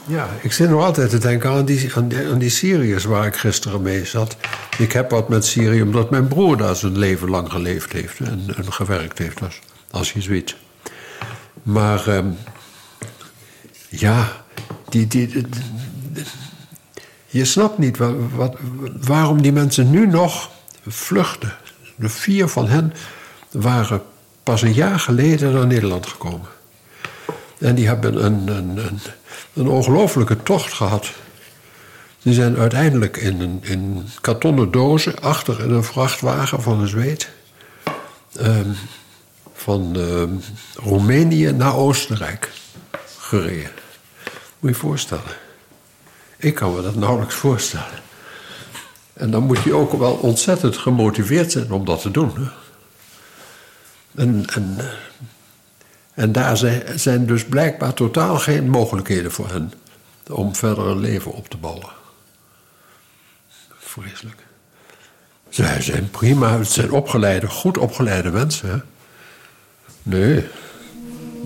Ja, 0.05 0.29
ik 0.41 0.51
zit 0.51 0.69
nog 0.69 0.83
altijd 0.83 1.09
te 1.09 1.17
denken 1.17 1.49
aan 1.49 1.65
die, 1.65 1.91
aan 1.95 2.07
die, 2.07 2.27
aan 2.27 2.37
die 2.37 2.49
Syriërs 2.49 3.03
waar 3.03 3.25
ik 3.25 3.35
gisteren 3.35 3.81
mee 3.81 4.05
zat. 4.05 4.35
Ik 4.77 4.91
heb 4.91 5.09
wat 5.09 5.29
met 5.29 5.45
Syrië 5.45 5.81
omdat 5.81 6.09
mijn 6.09 6.27
broer 6.27 6.57
daar 6.57 6.75
zijn 6.75 6.97
leven 6.97 7.29
lang 7.29 7.51
geleefd 7.51 7.91
heeft 7.91 8.19
en, 8.19 8.45
en 8.55 8.73
gewerkt 8.73 9.17
heeft 9.17 9.41
als, 9.41 9.59
als 9.91 10.13
jezuïet. 10.13 10.55
Maar 11.63 12.07
um, 12.07 12.37
ja, 13.89 14.43
die, 14.89 15.07
die, 15.07 15.45
je 17.33 17.45
snapt 17.45 17.77
niet 17.77 17.97
wat, 18.35 18.55
waarom 19.01 19.41
die 19.41 19.51
mensen 19.51 19.89
nu 19.89 20.07
nog 20.07 20.49
vluchten. 20.87 21.53
De 21.95 22.09
vier 22.09 22.47
van 22.47 22.67
hen 22.67 22.93
waren 23.51 24.01
pas 24.43 24.61
een 24.61 24.73
jaar 24.73 24.99
geleden 24.99 25.53
naar 25.53 25.67
Nederland 25.67 26.07
gekomen. 26.07 26.47
En 27.57 27.75
die 27.75 27.87
hebben 27.87 28.25
een, 28.25 28.47
een, 28.47 28.77
een, 28.77 28.99
een 29.53 29.67
ongelofelijke 29.67 30.43
tocht 30.43 30.73
gehad. 30.73 31.11
Die 32.21 32.33
zijn 32.33 32.57
uiteindelijk 32.57 33.17
in, 33.17 33.41
een, 33.41 33.59
in 33.61 34.07
kartonnen 34.21 34.71
dozen 34.71 35.21
achter 35.21 35.63
in 35.63 35.71
een 35.71 35.83
vrachtwagen 35.83 36.61
van 36.61 36.79
een 36.79 36.87
zweet. 36.87 37.29
Um, 38.41 38.75
van 39.53 39.95
um, 39.95 40.41
Roemenië 40.75 41.51
naar 41.51 41.75
Oostenrijk 41.75 42.51
gereden. 43.17 43.71
Moet 44.59 44.59
je 44.59 44.67
je 44.67 44.73
voorstellen. 44.73 45.42
Ik 46.43 46.55
kan 46.55 46.75
me 46.75 46.81
dat 46.81 46.95
nauwelijks 46.95 47.35
voorstellen. 47.35 48.01
En 49.13 49.31
dan 49.31 49.43
moet 49.43 49.63
je 49.63 49.73
ook 49.73 49.91
wel 49.93 50.13
ontzettend 50.13 50.77
gemotiveerd 50.77 51.51
zijn 51.51 51.71
om 51.71 51.85
dat 51.85 52.01
te 52.01 52.11
doen. 52.11 52.49
En, 54.15 54.45
en, 54.53 54.77
en 56.13 56.31
daar 56.31 56.57
zijn, 56.57 56.99
zijn 56.99 57.25
dus 57.25 57.45
blijkbaar 57.45 57.93
totaal 57.93 58.37
geen 58.37 58.69
mogelijkheden 58.69 59.31
voor 59.31 59.49
hen. 59.49 59.73
om 60.29 60.55
verder 60.55 60.87
een 60.87 60.99
leven 60.99 61.33
op 61.33 61.49
te 61.49 61.57
bouwen. 61.57 61.89
Vreselijk. 63.77 64.41
Zij 65.49 65.81
zijn 65.81 66.09
prima, 66.09 66.57
het 66.57 66.71
zijn 66.71 66.91
opgeleide, 66.91 67.47
goed 67.47 67.77
opgeleide 67.77 68.31
mensen. 68.31 68.69
Hè? 68.69 68.77
Nee, 70.03 70.47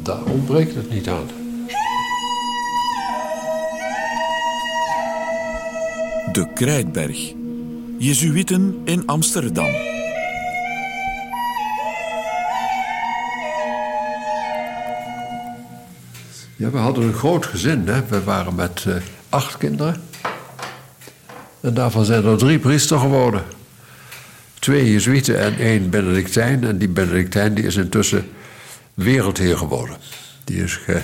daar 0.04 0.24
ontbreekt 0.24 0.76
het 0.76 0.90
niet 0.90 1.10
aan. 1.10 1.47
De 6.38 6.48
Krijtberg. 6.54 7.34
Jezuïeten 7.98 8.82
in 8.84 9.06
Amsterdam. 9.06 9.72
Ja, 16.56 16.70
we 16.70 16.78
hadden 16.78 17.04
een 17.04 17.14
groot 17.14 17.46
gezin. 17.46 17.88
Hè? 17.88 18.06
We 18.06 18.24
waren 18.24 18.56
met 18.56 18.84
eh, 18.88 18.96
acht 19.30 19.58
kinderen. 19.58 20.02
En 21.62 21.74
daarvan 21.74 22.06
zijn 22.06 22.26
er 22.26 22.38
drie 22.38 22.60
priester 22.60 23.00
geworden. 23.00 23.44
Twee 24.60 24.92
Jezuïeten 24.92 25.40
en 25.40 25.58
één 25.58 25.90
Benedictijn. 25.90 26.64
En 26.64 26.78
die 26.78 26.90
Benedictijn 26.90 27.54
die 27.54 27.66
is 27.66 27.76
intussen 27.76 28.30
wereldheer 28.94 29.58
geworden. 29.58 29.98
Die 30.44 30.64
is 30.64 30.76
ge, 30.76 31.02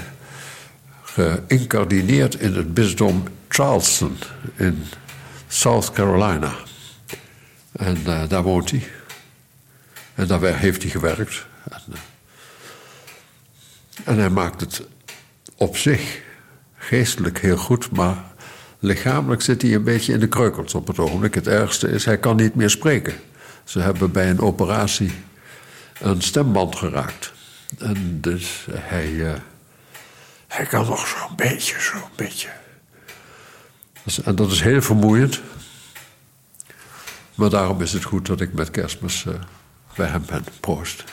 geïncardineerd 1.03 2.39
in 2.39 2.53
het 2.53 2.73
bisdom 2.73 3.23
Charleston 3.47 4.17
in 4.55 4.83
South 5.53 5.91
Carolina. 5.91 6.53
En 7.71 7.97
eh, 8.05 8.29
daar 8.29 8.43
woont 8.43 8.71
hij. 8.71 8.87
En 10.15 10.27
daar 10.27 10.57
heeft 10.57 10.81
hij 10.81 10.91
gewerkt. 10.91 11.45
En, 11.69 11.81
eh, 11.91 11.99
en 14.03 14.17
hij 14.17 14.29
maakt 14.29 14.61
het 14.61 14.81
op 15.55 15.77
zich 15.77 16.21
geestelijk 16.77 17.39
heel 17.39 17.57
goed, 17.57 17.91
maar 17.91 18.23
lichamelijk 18.79 19.41
zit 19.41 19.61
hij 19.61 19.73
een 19.73 19.83
beetje 19.83 20.13
in 20.13 20.19
de 20.19 20.27
kreukels 20.27 20.73
op 20.73 20.87
het 20.87 20.99
ogenblik. 20.99 21.33
Het 21.33 21.47
ergste 21.47 21.87
is, 21.87 22.05
hij 22.05 22.17
kan 22.17 22.35
niet 22.35 22.55
meer 22.55 22.69
spreken. 22.69 23.13
Ze 23.63 23.79
hebben 23.79 24.11
bij 24.11 24.29
een 24.29 24.39
operatie 24.39 25.11
een 25.99 26.21
stemband 26.21 26.75
geraakt. 26.75 27.33
En 27.77 28.21
dus 28.21 28.67
hij, 28.71 29.31
eh, 29.31 29.39
hij 30.47 30.65
kan 30.65 30.85
nog 30.85 31.07
zo'n 31.07 31.35
beetje, 31.35 31.79
zo'n 31.79 32.09
beetje. 32.15 32.49
En 34.23 34.35
dat 34.35 34.51
is 34.51 34.61
heel 34.61 34.81
vermoeiend. 34.81 35.41
Maar 37.35 37.49
daarom 37.49 37.81
is 37.81 37.93
het 37.93 38.03
goed 38.03 38.25
dat 38.25 38.41
ik 38.41 38.53
met 38.53 38.71
kerstmis 38.71 39.25
eh, 39.25 39.33
bij 39.95 40.07
hem 40.07 40.25
ben. 40.25 40.45
Proost. 40.59 41.03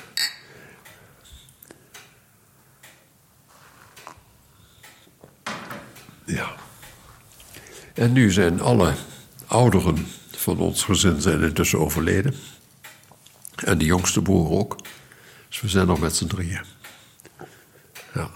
Ja. 6.25 6.55
En 7.95 8.13
nu 8.13 8.31
zijn 8.31 8.61
alle 8.61 8.95
ouderen 9.47 10.07
van 10.31 10.59
ons 10.59 10.85
gezin 10.85 11.21
zijn 11.21 11.43
intussen 11.43 11.79
overleden. 11.79 12.35
En 13.65 13.79
de 13.79 13.85
jongste 13.85 14.23
broer 14.23 14.51
ook. 14.51 14.77
Dus 15.49 15.61
we 15.61 15.69
zijn 15.69 15.87
nog 15.87 16.01
met 16.01 16.17
z'n 16.17 16.27
drieën. 16.27 16.65
Ja. 18.15 18.31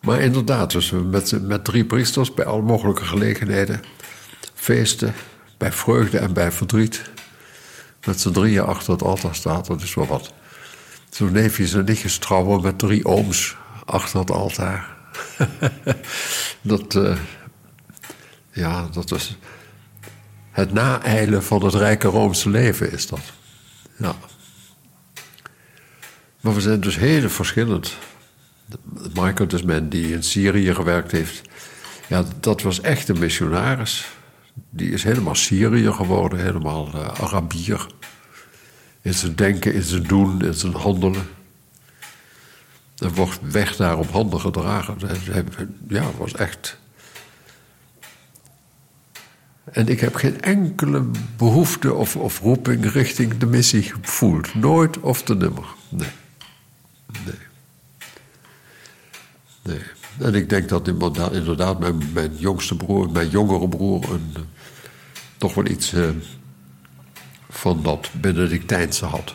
Maar 0.00 0.20
inderdaad, 0.20 0.70
dus 0.70 0.90
met, 0.90 1.42
met 1.42 1.64
drie 1.64 1.84
priesters 1.84 2.34
bij 2.34 2.44
alle 2.44 2.62
mogelijke 2.62 3.04
gelegenheden. 3.04 3.80
Feesten, 4.54 5.14
bij 5.58 5.72
vreugde 5.72 6.18
en 6.18 6.32
bij 6.32 6.52
verdriet. 6.52 7.02
Met 8.04 8.20
z'n 8.20 8.30
drieën 8.30 8.64
achter 8.64 8.92
het 8.92 9.02
altaar 9.02 9.34
staat, 9.34 9.66
dat 9.66 9.82
is 9.82 9.94
wel 9.94 10.06
wat. 10.06 10.32
Zo'n 11.10 11.32
neefjes 11.32 11.72
en 11.72 11.84
nichtjes 11.84 12.18
trouwen 12.18 12.62
met 12.62 12.78
drie 12.78 13.04
ooms 13.04 13.56
achter 13.84 14.18
het 14.18 14.30
altaar. 14.30 14.96
dat, 16.62 16.94
uh, 16.94 17.16
ja, 18.52 18.88
dat 18.92 19.12
is 19.12 19.36
het 20.50 20.72
naeilen 20.72 21.44
van 21.44 21.64
het 21.64 21.74
rijke 21.74 22.08
Roomse 22.08 22.50
leven 22.50 22.92
is 22.92 23.06
dat. 23.06 23.20
Ja. 23.96 24.14
Maar 26.40 26.54
we 26.54 26.60
zijn 26.60 26.80
dus 26.80 26.96
heel 26.96 27.28
verschillend. 27.28 27.96
Michael, 29.14 29.48
dus 29.48 29.62
men 29.62 29.88
die 29.88 30.12
in 30.12 30.22
Syrië 30.22 30.74
gewerkt 30.74 31.12
heeft, 31.12 31.48
ja, 32.08 32.24
dat 32.40 32.62
was 32.62 32.80
echt 32.80 33.08
een 33.08 33.18
missionaris. 33.18 34.08
Die 34.70 34.90
is 34.90 35.02
helemaal 35.02 35.34
Syriër 35.34 35.92
geworden, 35.92 36.40
helemaal 36.40 36.88
uh, 36.94 37.08
Arabier. 37.08 37.86
In 39.02 39.14
zijn 39.14 39.34
denken, 39.34 39.74
in 39.74 39.82
zijn 39.82 40.02
doen, 40.02 40.42
in 40.44 40.54
zijn 40.54 40.74
handelen. 40.74 41.28
Er 42.98 43.12
wordt 43.12 43.38
weg 43.42 43.76
daar 43.76 43.98
op 43.98 44.10
handen 44.10 44.40
gedragen. 44.40 44.96
Ja, 45.88 46.04
was 46.18 46.34
echt. 46.34 46.78
En 49.72 49.88
ik 49.88 50.00
heb 50.00 50.14
geen 50.14 50.42
enkele 50.42 51.04
behoefte 51.36 51.94
of, 51.94 52.16
of 52.16 52.40
roeping 52.40 52.92
richting 52.92 53.38
de 53.38 53.46
missie 53.46 53.82
gevoeld. 53.82 54.54
Nooit 54.54 55.00
of 55.00 55.22
te 55.22 55.34
nimmer. 55.34 55.66
Nee. 55.88 56.08
Nee. 57.24 57.49
En 60.18 60.34
ik 60.34 60.48
denk 60.48 60.68
dat 60.68 60.88
inderdaad 60.88 61.78
mijn, 62.12 62.36
jongste 62.36 62.76
broer, 62.76 63.10
mijn 63.10 63.28
jongere 63.28 63.68
broer, 63.68 64.12
een, 64.12 64.34
toch 65.36 65.54
wel 65.54 65.66
iets 65.66 65.92
uh, 65.92 66.08
van 67.48 67.82
dat 67.82 68.10
Benedictijnse 68.12 69.04
had. 69.04 69.34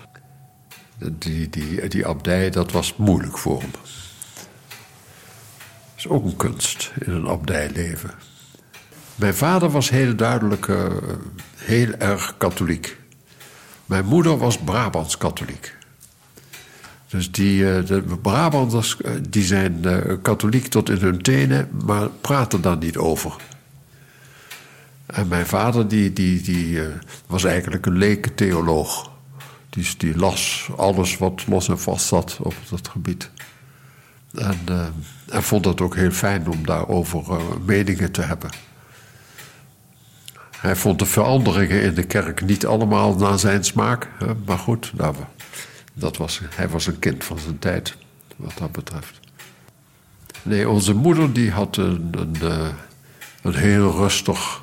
Die, 0.97 1.49
die, 1.49 1.87
die 1.87 2.07
abdij, 2.07 2.49
dat 2.49 2.71
was 2.71 2.95
moeilijk 2.95 3.37
voor 3.37 3.59
hem. 3.61 3.71
Dat 3.71 3.81
is 5.97 6.07
ook 6.07 6.25
een 6.25 6.35
kunst 6.35 6.91
in 6.99 7.11
een 7.11 7.27
abdijleven. 7.27 8.11
Mijn 9.15 9.35
vader 9.35 9.69
was 9.69 9.89
heel 9.89 10.15
duidelijk 10.15 10.67
uh, 10.67 10.85
heel 11.55 11.93
erg 11.93 12.35
katholiek. 12.37 12.97
Mijn 13.85 14.05
moeder 14.05 14.37
was 14.37 14.57
Brabants 14.57 15.17
katholiek. 15.17 15.75
Dus 17.15 17.31
die, 17.31 17.61
uh, 17.61 17.85
de 17.85 18.01
Brabanders 18.21 18.97
uh, 19.05 19.11
die 19.29 19.43
zijn 19.43 19.85
katholiek 20.21 20.67
tot 20.67 20.89
in 20.89 20.97
hun 20.97 21.21
tenen, 21.21 21.69
maar 21.85 22.09
praten 22.09 22.61
daar 22.61 22.77
niet 22.77 22.97
over. 22.97 23.35
En 25.05 25.27
mijn 25.27 25.45
vader 25.45 25.87
die, 25.87 26.13
die, 26.13 26.41
die, 26.41 26.79
was 27.27 27.43
eigenlijk 27.43 27.85
een 27.85 27.97
leke 27.97 28.33
theoloog. 28.33 29.11
Die, 29.69 29.87
die 29.97 30.17
las 30.17 30.69
alles 30.77 31.17
wat 31.17 31.43
los 31.47 31.69
en 31.69 31.79
vast 31.79 32.05
zat 32.05 32.37
op 32.41 32.53
dat 32.69 32.87
gebied. 32.87 33.29
En, 34.33 34.57
vond 35.27 35.65
het 35.65 35.81
ook 35.81 35.95
heel 35.95 36.11
fijn 36.11 36.49
om 36.49 36.65
daarover 36.65 37.23
uh, 37.29 37.37
meningen 37.65 38.11
te 38.11 38.21
hebben. 38.21 38.49
Hij 40.57 40.75
vond 40.75 40.99
de 40.99 41.05
veranderingen 41.05 41.81
in 41.81 41.93
de 41.93 42.03
kerk 42.03 42.41
niet 42.41 42.65
allemaal 42.65 43.15
naar 43.15 43.39
zijn 43.39 43.63
smaak. 43.63 44.09
Hè? 44.19 44.27
Maar 44.45 44.57
goed, 44.57 44.91
nou, 44.95 45.15
dat 45.95 46.17
was, 46.17 46.41
hij 46.49 46.69
was 46.69 46.87
een 46.87 46.99
kind 46.99 47.23
van 47.23 47.39
zijn 47.39 47.59
tijd, 47.59 47.97
wat 48.35 48.57
dat 48.57 48.71
betreft. 48.71 49.19
Nee, 50.43 50.69
onze 50.69 50.93
moeder 50.93 51.33
die 51.33 51.51
had 51.51 51.77
een, 51.77 52.09
een, 52.11 52.35
uh, 52.41 52.67
een 53.41 53.55
heel 53.55 53.91
rustig 53.91 54.61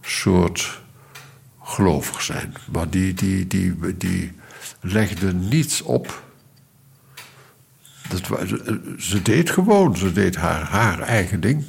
soort 0.00 0.80
gelovig 1.62 2.22
zijn. 2.22 2.54
Maar 2.72 2.90
die, 2.90 3.14
die, 3.14 3.46
die, 3.46 3.96
die 3.96 4.32
legde 4.80 5.34
niets 5.34 5.82
op. 5.82 6.22
Dat, 8.08 8.38
ze 8.98 9.22
deed 9.22 9.50
gewoon, 9.50 9.96
ze 9.96 10.12
deed 10.12 10.36
haar, 10.36 10.62
haar 10.62 11.00
eigen 11.00 11.40
ding. 11.40 11.64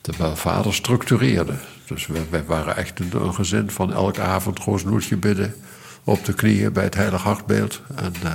Terwijl 0.00 0.36
vader 0.36 0.74
structureerde. 0.74 1.54
Dus 1.86 2.06
wij, 2.30 2.44
waren 2.44 2.76
echt 2.76 3.00
een, 3.00 3.34
gezin 3.34 3.70
van 3.70 3.92
elke 3.92 4.20
avond 4.20 4.58
roosnoetje 4.58 5.16
bidden. 5.16 5.54
Op 6.08 6.24
de 6.24 6.34
knieën 6.34 6.72
bij 6.72 6.84
het 6.84 6.94
heilig 6.94 7.22
hartbeeld. 7.22 7.82
En, 7.94 8.12
uh, 8.24 8.32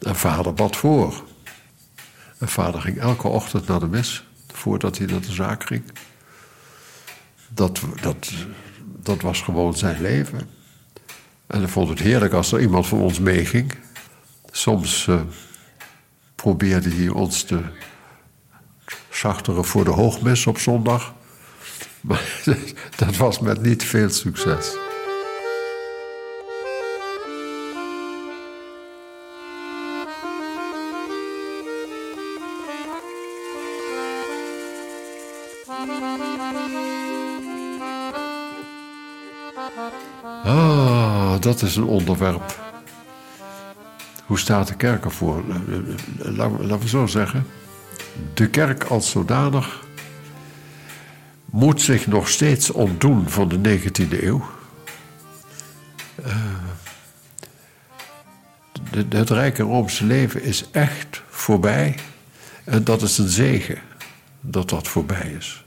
en 0.00 0.16
vader 0.16 0.54
bad 0.54 0.76
voor. 0.76 1.24
En 2.38 2.48
vader 2.48 2.80
ging 2.80 2.98
elke 2.98 3.28
ochtend 3.28 3.66
naar 3.66 3.80
de 3.80 3.86
mis. 3.86 4.24
Voordat 4.52 4.98
hij 4.98 5.06
naar 5.06 5.20
de 5.20 5.32
zaak 5.32 5.66
ging. 5.66 5.82
Dat, 7.48 7.80
dat, 8.00 8.32
dat 8.82 9.20
was 9.20 9.40
gewoon 9.40 9.76
zijn 9.76 10.00
leven. 10.00 10.38
En 11.46 11.58
hij 11.58 11.68
vond 11.68 11.88
het 11.88 11.98
heerlijk 11.98 12.32
als 12.32 12.52
er 12.52 12.60
iemand 12.60 12.86
van 12.86 13.00
ons 13.00 13.18
meeging. 13.18 13.74
Soms 14.50 15.06
uh, 15.06 15.20
probeerde 16.34 16.90
hij 16.90 17.08
ons 17.08 17.42
te 17.42 17.62
zachteren 19.10 19.64
voor 19.64 19.84
de 19.84 19.90
hoogmis 19.90 20.46
op 20.46 20.58
zondag. 20.58 21.12
Maar 22.00 22.42
dat 22.96 23.16
was 23.16 23.40
met 23.40 23.62
niet 23.62 23.84
veel 23.84 24.10
succes. 24.10 24.76
Ah, 40.44 41.40
dat 41.40 41.62
is 41.62 41.76
een 41.76 41.84
onderwerp. 41.84 42.58
Hoe 44.26 44.38
staat 44.38 44.68
de 44.68 44.74
kerk 44.74 45.04
ervoor? 45.04 45.42
Laten 46.18 46.78
we 46.78 46.88
zo 46.88 47.06
zeggen. 47.06 47.46
de 48.34 48.48
kerk 48.48 48.84
als 48.84 49.10
zodanig 49.10 49.84
moet 51.44 51.80
zich 51.80 52.06
nog 52.06 52.28
steeds 52.28 52.70
ontdoen 52.70 53.28
van 53.28 53.48
de 53.48 53.78
19e 53.78 54.22
eeuw. 54.22 54.42
Het 58.90 59.30
Rijke 59.30 59.62
Roomse 59.62 60.04
leven 60.04 60.42
is 60.42 60.64
echt 60.70 61.22
voorbij. 61.28 61.96
En 62.64 62.84
dat 62.84 63.02
is 63.02 63.18
een 63.18 63.28
zegen 63.28 63.78
dat 64.40 64.68
dat 64.68 64.88
voorbij 64.88 65.34
is. 65.38 65.64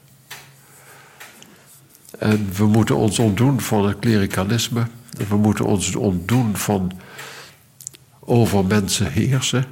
En 2.23 2.49
we 2.53 2.65
moeten 2.65 2.95
ons 2.95 3.19
ontdoen 3.19 3.61
van 3.61 3.87
het 3.87 3.99
klerikalisme. 3.99 4.87
We 5.27 5.35
moeten 5.35 5.65
ons 5.65 5.95
ontdoen 5.95 6.57
van 6.57 6.91
over 8.19 8.65
mensen 8.65 9.11
heersen. 9.11 9.65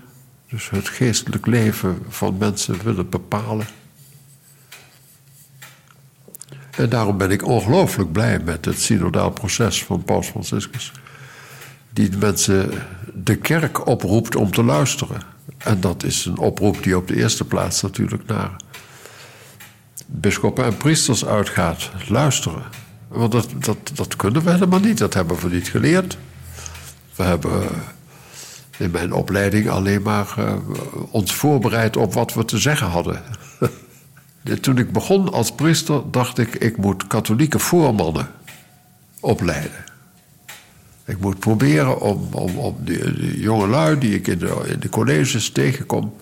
Dus 0.50 0.70
het 0.70 0.88
geestelijk 0.88 1.46
leven 1.46 1.98
van 2.10 2.38
mensen 2.38 2.84
willen 2.84 3.10
bepalen. 3.10 3.66
En 6.72 6.90
daarom 6.90 7.18
ben 7.18 7.32
ik 7.32 7.46
ongelooflijk 7.46 8.12
blij 8.12 8.40
met 8.40 8.66
het 8.66 8.80
synodaal 8.80 9.30
proces 9.30 9.84
van 9.84 10.04
Paus 10.04 10.28
Franciscus. 10.28 10.92
Die 11.90 12.10
de 12.10 12.18
mensen 12.18 12.72
de 13.14 13.36
kerk 13.36 13.88
oproept 13.88 14.36
om 14.36 14.52
te 14.52 14.64
luisteren. 14.64 15.22
En 15.58 15.80
dat 15.80 16.04
is 16.04 16.26
een 16.26 16.38
oproep 16.38 16.84
die 16.84 16.98
op 16.98 17.08
de 17.08 17.16
eerste 17.16 17.46
plaats 17.46 17.82
natuurlijk 17.82 18.26
naar 18.26 18.56
bisschoppen 20.12 20.66
en 20.66 20.78
priesters 20.78 21.26
uitgaat. 21.26 21.90
Luisteren. 22.08 22.64
Want 23.08 23.32
dat, 23.32 23.48
dat, 23.60 23.92
dat 23.94 24.16
kunnen 24.16 24.44
we 24.44 24.52
helemaal 24.52 24.80
niet. 24.80 24.98
Dat 24.98 25.14
hebben 25.14 25.38
we 25.40 25.50
niet 25.50 25.70
geleerd. 25.70 26.18
We 27.16 27.24
hebben 27.24 27.70
in 28.78 28.92
mijn 28.92 29.14
opleiding 29.14 29.70
alleen 29.70 30.02
maar 30.02 30.36
uh, 30.40 30.54
ons 31.12 31.34
voorbereid 31.34 31.98
op 31.98 32.14
wat 32.14 32.34
we 32.34 32.46
te 32.46 32.58
zeggen 32.58 32.88
hadden. 32.88 33.22
Toen 34.62 34.78
ik 34.78 34.92
begon 34.92 35.32
als 35.32 35.52
priester, 35.52 36.02
dacht 36.12 36.38
ik: 36.38 36.56
ik 36.56 36.78
moet 36.78 37.08
katholieke 37.08 37.60
voormannen 37.60 38.28
opleiden. 39.20 39.84
Ik 41.06 41.20
moet 41.20 41.40
proberen 41.40 42.02
om, 42.02 42.28
om, 42.32 42.58
om 42.58 42.76
de, 42.84 43.32
jonge 43.40 43.68
lui 43.68 43.98
die 43.98 44.16
ik 44.16 44.28
in 44.28 44.40
de, 44.40 44.64
in 44.66 44.80
de 44.80 44.90
colleges 44.90 45.50
tegenkom, 45.50 46.14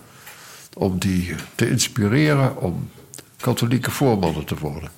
om 0.74 0.98
die 0.98 1.34
te 1.54 1.70
inspireren 1.70 2.56
om 2.62 2.88
katholieke 3.40 3.90
voormannen 3.90 4.44
te 4.44 4.58
worden. 4.58 4.90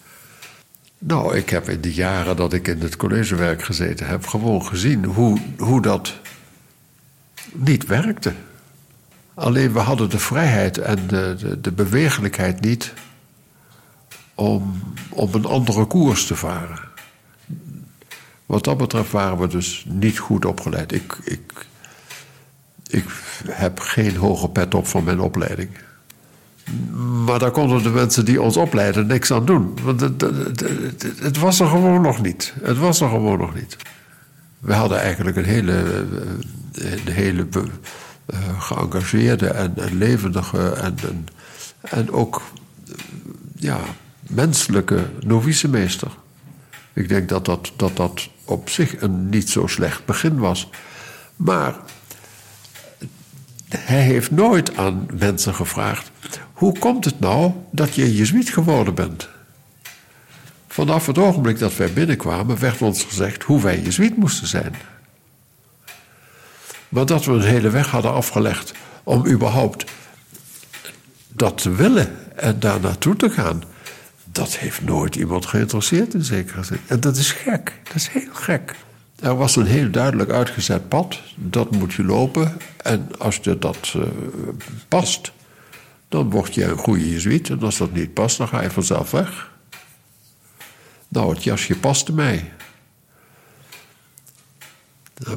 Nou, 0.99 1.37
ik 1.37 1.51
heb 1.51 1.69
in 1.69 1.81
de 1.81 1.95
jaren 1.95 2.37
dat 2.37 2.53
ik 2.53 2.69
in 2.69 2.81
het 2.81 2.97
collegewerk 2.97 3.63
gezeten 3.63 4.07
heb, 4.07 4.27
gewoon 4.27 4.67
gezien 4.67 5.05
hoe, 5.05 5.41
hoe 5.59 5.83
dat 5.83 6.15
niet 7.53 7.87
werkte. 7.87 8.33
Alleen 9.35 9.73
we 9.73 9.79
hadden 9.79 10.11
de 10.11 10.19
vrijheid 10.19 10.79
en 10.79 11.07
de, 11.07 11.37
de, 11.39 11.61
de 11.61 11.73
beweeglijkheid 11.73 12.61
niet 12.61 12.93
om, 14.35 14.83
om 15.09 15.35
een 15.35 15.45
andere 15.45 15.85
koers 15.85 16.27
te 16.27 16.37
varen. 16.37 16.91
Wat 18.47 18.65
dat 18.65 18.77
betreft 18.77 19.11
waren 19.11 19.39
we 19.39 19.47
dus 19.47 19.85
niet 19.89 20.19
goed 20.19 20.45
opgeleid. 20.45 20.93
Ik, 20.93 21.19
ik, 21.25 21.67
ik 22.87 23.05
heb 23.49 23.79
geen 23.81 24.17
hoge 24.17 24.49
pet 24.49 24.75
op 24.75 24.87
van 24.87 25.05
mijn 25.05 25.21
opleiding. 25.21 25.71
Maar 27.25 27.39
daar 27.39 27.51
konden 27.51 27.83
de 27.83 27.91
mensen 27.91 28.25
die 28.25 28.43
ons 28.43 28.57
opleiden 28.57 29.07
niks 29.07 29.31
aan 29.31 29.45
doen. 29.45 29.79
Want 29.83 30.01
het, 30.01 30.21
het, 30.21 31.07
het, 31.19 31.39
was 31.39 31.61
er 31.61 31.67
gewoon 31.67 32.03
nog 32.03 32.23
niet. 32.23 32.55
Het 32.63 32.79
was 32.79 33.01
er 33.01 33.09
gewoon 33.09 33.39
nog 33.39 33.55
niet. 33.55 33.77
We 34.59 34.73
hadden 34.73 35.01
eigenlijk 35.01 35.37
een 35.37 35.45
hele, 35.45 36.05
een 36.73 37.13
hele 37.13 37.47
uh, 37.53 38.61
geëngageerde 38.61 39.47
en, 39.47 39.73
en 39.77 39.99
levendige 39.99 40.71
en, 40.71 40.95
en, 41.03 41.27
en 41.81 42.13
ook 42.13 42.43
ja, 43.57 43.79
menselijke 44.21 45.07
novicemeester. 45.21 46.11
Ik 46.93 47.09
denk 47.09 47.29
dat 47.29 47.45
dat, 47.45 47.73
dat 47.77 47.97
dat 47.97 48.29
op 48.45 48.69
zich 48.69 49.01
een 49.01 49.29
niet 49.29 49.51
zo 49.51 49.67
slecht 49.67 50.05
begin 50.05 50.39
was. 50.39 50.71
Maar 51.37 51.75
hij 53.79 54.03
heeft 54.03 54.31
nooit 54.31 54.77
aan 54.77 55.07
mensen 55.19 55.55
gevraagd: 55.55 56.11
hoe 56.53 56.79
komt 56.79 57.05
het 57.05 57.21
nou 57.21 57.53
dat 57.71 57.95
je 57.95 58.15
jezuïet 58.15 58.51
geworden 58.51 58.95
bent? 58.95 59.29
Vanaf 60.69 61.07
het 61.07 61.19
ogenblik 61.19 61.59
dat 61.59 61.77
wij 61.77 61.93
binnenkwamen, 61.93 62.59
werd 62.59 62.83
ons 62.83 63.05
gezegd 63.05 63.43
hoe 63.43 63.63
wij 63.63 63.81
jezuïet 63.81 64.17
moesten 64.17 64.47
zijn. 64.47 64.75
Maar 66.89 67.07
dat 67.07 67.25
we 67.25 67.33
een 67.33 67.43
hele 67.43 67.71
weg 67.71 67.91
hadden 67.91 68.13
afgelegd 68.13 68.73
om 69.03 69.27
überhaupt 69.27 69.85
dat 71.29 71.63
te 71.63 71.75
willen 71.75 72.37
en 72.37 72.59
daar 72.59 72.81
naartoe 72.81 73.17
te 73.17 73.31
gaan, 73.31 73.63
dat 74.25 74.57
heeft 74.57 74.83
nooit 74.83 75.17
iemand 75.17 75.47
geïnteresseerd 75.47 76.15
in 76.15 76.25
zekere 76.25 76.63
zin. 76.63 76.81
En 76.87 77.01
dat 77.01 77.17
is 77.17 77.31
gek, 77.33 77.73
dat 77.85 77.95
is 77.95 78.09
heel 78.09 78.33
gek. 78.33 78.75
Er 79.23 79.37
was 79.37 79.57
een 79.57 79.67
heel 79.67 79.91
duidelijk 79.91 80.31
uitgezet 80.31 80.89
pad, 80.89 81.21
dat 81.35 81.71
moet 81.71 81.93
je 81.93 82.05
lopen. 82.05 82.57
En 82.77 83.09
als 83.19 83.39
je 83.43 83.59
dat 83.59 83.95
uh, 83.97 84.03
past, 84.89 85.33
dan 86.09 86.31
word 86.31 86.55
je 86.55 86.65
een 86.65 86.79
goede 86.79 87.11
jezuïet. 87.11 87.51
En 87.51 87.63
als 87.63 87.77
dat 87.77 87.93
niet 87.93 88.15
past, 88.15 88.39
dan 88.39 88.49
ga 88.49 88.63
je 88.63 88.71
vanzelf 88.71 89.11
weg. 89.11 89.51
Nou, 91.09 91.35
het 91.35 91.45
jasje 91.45 91.79
paste 91.79 92.13
mij. 92.13 92.53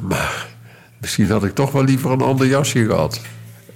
Maar 0.02 0.46
misschien 1.00 1.30
had 1.30 1.44
ik 1.44 1.54
toch 1.54 1.72
wel 1.72 1.84
liever 1.84 2.10
een 2.10 2.20
ander 2.20 2.46
jasje 2.46 2.86
gehad. 2.86 3.20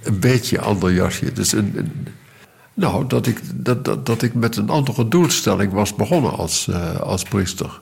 Een 0.03 0.19
beetje 0.19 0.61
ander 0.61 0.93
jasje. 0.93 1.33
Dus 1.33 1.51
een, 1.51 1.91
nou, 2.73 3.07
dat 3.07 3.27
ik, 3.27 3.41
dat, 3.53 3.85
dat, 3.85 4.05
dat 4.05 4.21
ik 4.21 4.33
met 4.33 4.55
een 4.55 4.69
andere 4.69 5.07
doelstelling 5.07 5.71
was 5.71 5.95
begonnen 5.95 6.37
als, 6.37 6.67
uh, 6.69 6.99
als 6.99 7.23
priester. 7.23 7.81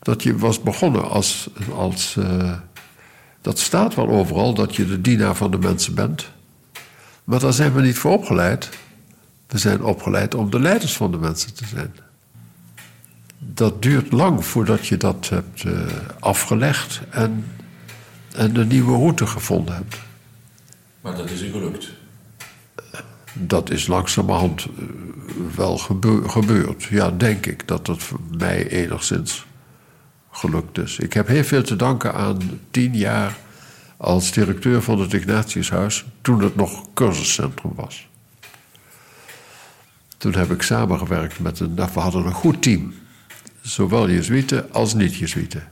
Dat 0.00 0.22
je 0.22 0.36
was 0.36 0.62
begonnen 0.62 1.10
als. 1.10 1.50
als 1.74 2.16
uh, 2.18 2.52
dat 3.40 3.58
staat 3.58 3.94
wel 3.94 4.08
overal, 4.08 4.54
dat 4.54 4.76
je 4.76 4.86
de 4.86 5.00
dienaar 5.00 5.34
van 5.34 5.50
de 5.50 5.58
mensen 5.58 5.94
bent. 5.94 6.30
Maar 7.24 7.40
daar 7.40 7.52
zijn 7.52 7.72
we 7.72 7.80
niet 7.80 7.98
voor 7.98 8.12
opgeleid. 8.12 8.68
We 9.46 9.58
zijn 9.58 9.84
opgeleid 9.84 10.34
om 10.34 10.50
de 10.50 10.60
leiders 10.60 10.96
van 10.96 11.10
de 11.10 11.18
mensen 11.18 11.54
te 11.54 11.64
zijn. 11.66 11.94
Dat 13.38 13.82
duurt 13.82 14.12
lang 14.12 14.44
voordat 14.44 14.86
je 14.86 14.96
dat 14.96 15.28
hebt 15.28 15.62
uh, 15.62 15.80
afgelegd 16.18 17.00
en, 17.10 17.44
en 18.34 18.56
een 18.56 18.68
nieuwe 18.68 18.96
route 18.96 19.26
gevonden 19.26 19.74
hebt. 19.74 19.96
Maar 21.00 21.16
dat 21.16 21.30
is 21.30 21.42
u 21.42 21.50
gelukt 21.50 21.88
dat 23.32 23.70
is 23.70 23.86
langzamerhand 23.86 24.64
eh, 24.64 24.84
wel 25.56 25.78
gebeurd. 26.26 26.84
Ja, 26.84 27.10
denk 27.10 27.46
ik 27.46 27.68
dat 27.68 27.86
dat 27.86 28.02
voor 28.02 28.20
mij 28.38 28.68
enigszins 28.68 29.46
gelukt 30.40 30.78
is. 30.78 30.98
Ik 30.98 31.12
heb 31.12 31.26
heel 31.26 31.44
veel 31.44 31.62
te 31.62 31.76
danken 31.76 32.14
aan 32.14 32.60
tien 32.70 32.96
jaar 32.96 33.36
als 33.96 34.32
directeur 34.32 34.82
van 34.82 35.00
het 35.00 35.12
Ignatiushuis, 35.12 36.04
toen 36.20 36.42
het 36.42 36.56
nog 36.56 36.84
cursuscentrum 36.94 37.72
was. 37.74 38.08
Toen 40.16 40.34
heb 40.34 40.50
ik 40.50 40.62
samengewerkt 40.62 41.38
met 41.38 41.60
een. 41.60 41.74
Nou, 41.74 41.90
we 41.94 42.00
hadden 42.00 42.26
een 42.26 42.32
goed 42.32 42.62
team. 42.62 42.94
Zowel 43.60 44.10
Jezuïeten 44.10 44.72
als 44.72 44.94
niet-Jezuïeten. 44.94 45.68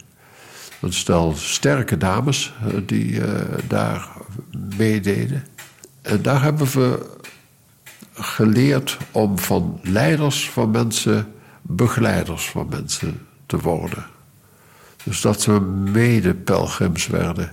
Een 0.81 0.93
stel 0.93 1.35
sterke 1.37 1.97
dames 1.97 2.55
eh, 2.67 2.75
die 2.87 3.11
uh, 3.11 3.41
daar 3.69 4.09
meededen. 4.77 5.45
En 6.03 6.23
daar 6.23 6.43
hebben 6.43 6.67
we 6.67 7.17
geleerd 8.13 8.97
om 9.11 9.39
van 9.39 9.81
leiders 9.83 10.51
van 10.51 10.71
mensen 10.71 11.33
begeleiders 11.63 12.51
van 12.51 12.67
mensen 12.69 13.27
te 13.47 13.59
worden. 13.59 14.07
Dus 15.09 15.21
dat 15.21 15.45
we 15.45 15.61
mede-pelgrims 15.93 17.07
werden. 17.07 17.51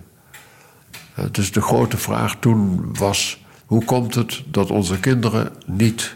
Dus 1.32 1.52
de 1.52 1.62
grote 1.62 1.98
vraag 1.98 2.36
toen 2.40 2.90
was: 2.98 3.44
hoe 3.66 3.86
komt 3.86 4.16
het 4.16 4.44
dat 4.48 4.70
onze 4.70 5.00
kinderen 5.00 5.52
niet 5.66 6.16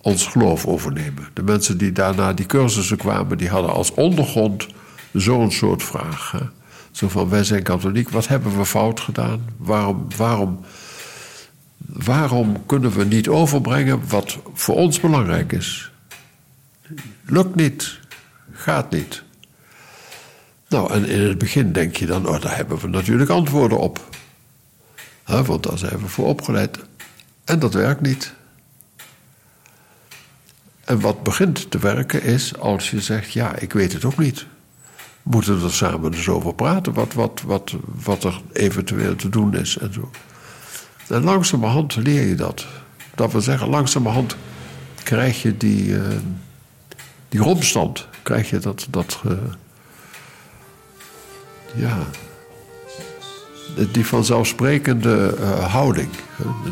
ons 0.00 0.26
geloof 0.26 0.66
overnemen? 0.66 1.28
De 1.32 1.42
mensen 1.42 1.78
die 1.78 1.92
daarna 1.92 2.32
die 2.32 2.46
cursussen 2.46 2.96
kwamen, 2.96 3.38
die 3.38 3.48
hadden 3.48 3.72
als 3.72 3.94
ondergrond 3.94 4.66
zo'n 5.12 5.50
soort 5.50 5.82
vraag. 5.82 6.50
Zo 6.90 7.08
van: 7.08 7.28
wij 7.28 7.44
zijn 7.44 7.62
katholiek, 7.62 8.08
wat 8.08 8.28
hebben 8.28 8.56
we 8.56 8.66
fout 8.66 9.00
gedaan? 9.00 9.44
Waarom, 9.56 10.06
waarom 10.16 10.60
waarom 11.86 12.66
kunnen 12.66 12.92
we 12.92 13.04
niet 13.04 13.28
overbrengen 13.28 14.08
wat 14.08 14.38
voor 14.54 14.74
ons 14.74 15.00
belangrijk 15.00 15.52
is? 15.52 15.90
Lukt 17.24 17.54
niet, 17.54 17.98
gaat 18.52 18.90
niet. 18.90 19.22
Nou, 20.72 20.92
en 20.92 21.04
in 21.04 21.20
het 21.20 21.38
begin 21.38 21.72
denk 21.72 21.96
je 21.96 22.06
dan, 22.06 22.28
oh, 22.28 22.40
daar 22.40 22.56
hebben 22.56 22.78
we 22.78 22.88
natuurlijk 22.88 23.30
antwoorden 23.30 23.78
op. 23.78 24.08
want 25.24 25.62
daar 25.62 25.78
zijn 25.78 25.98
we 25.98 26.08
voor 26.08 26.26
opgeleid. 26.26 26.78
En 27.44 27.58
dat 27.58 27.74
werkt 27.74 28.00
niet. 28.00 28.32
En 30.84 31.00
wat 31.00 31.22
begint 31.22 31.70
te 31.70 31.78
werken 31.78 32.22
is 32.22 32.58
als 32.58 32.90
je 32.90 33.00
zegt, 33.00 33.32
ja, 33.32 33.56
ik 33.56 33.72
weet 33.72 33.92
het 33.92 34.04
ook 34.04 34.18
niet. 34.18 34.46
Moeten 35.22 35.58
we 35.58 35.64
er 35.64 35.72
samen 35.72 36.10
dus 36.10 36.28
over 36.28 36.54
praten, 36.54 36.92
wat, 36.92 37.12
wat, 37.12 37.42
wat, 37.46 37.74
wat 38.04 38.24
er 38.24 38.40
eventueel 38.52 39.16
te 39.16 39.28
doen 39.28 39.54
is 39.56 39.78
en 39.78 39.92
zo. 39.92 40.10
En 41.08 41.24
langzamerhand 41.24 41.96
leer 41.96 42.26
je 42.26 42.34
dat. 42.34 42.66
Dat 43.14 43.32
wil 43.32 43.40
zeggen, 43.40 43.68
langzamerhand 43.68 44.36
krijg 45.02 45.42
je 45.42 45.56
die, 45.56 45.96
eh, 45.96 46.16
die 47.28 47.40
romstand. 47.40 48.08
Krijg 48.22 48.50
je 48.50 48.58
dat, 48.58 48.86
dat 48.90 49.20
eh, 49.24 49.32
ja, 51.74 52.06
die 53.92 54.06
vanzelfsprekende 54.06 55.36
eh, 55.40 55.72
houding. 55.72 56.08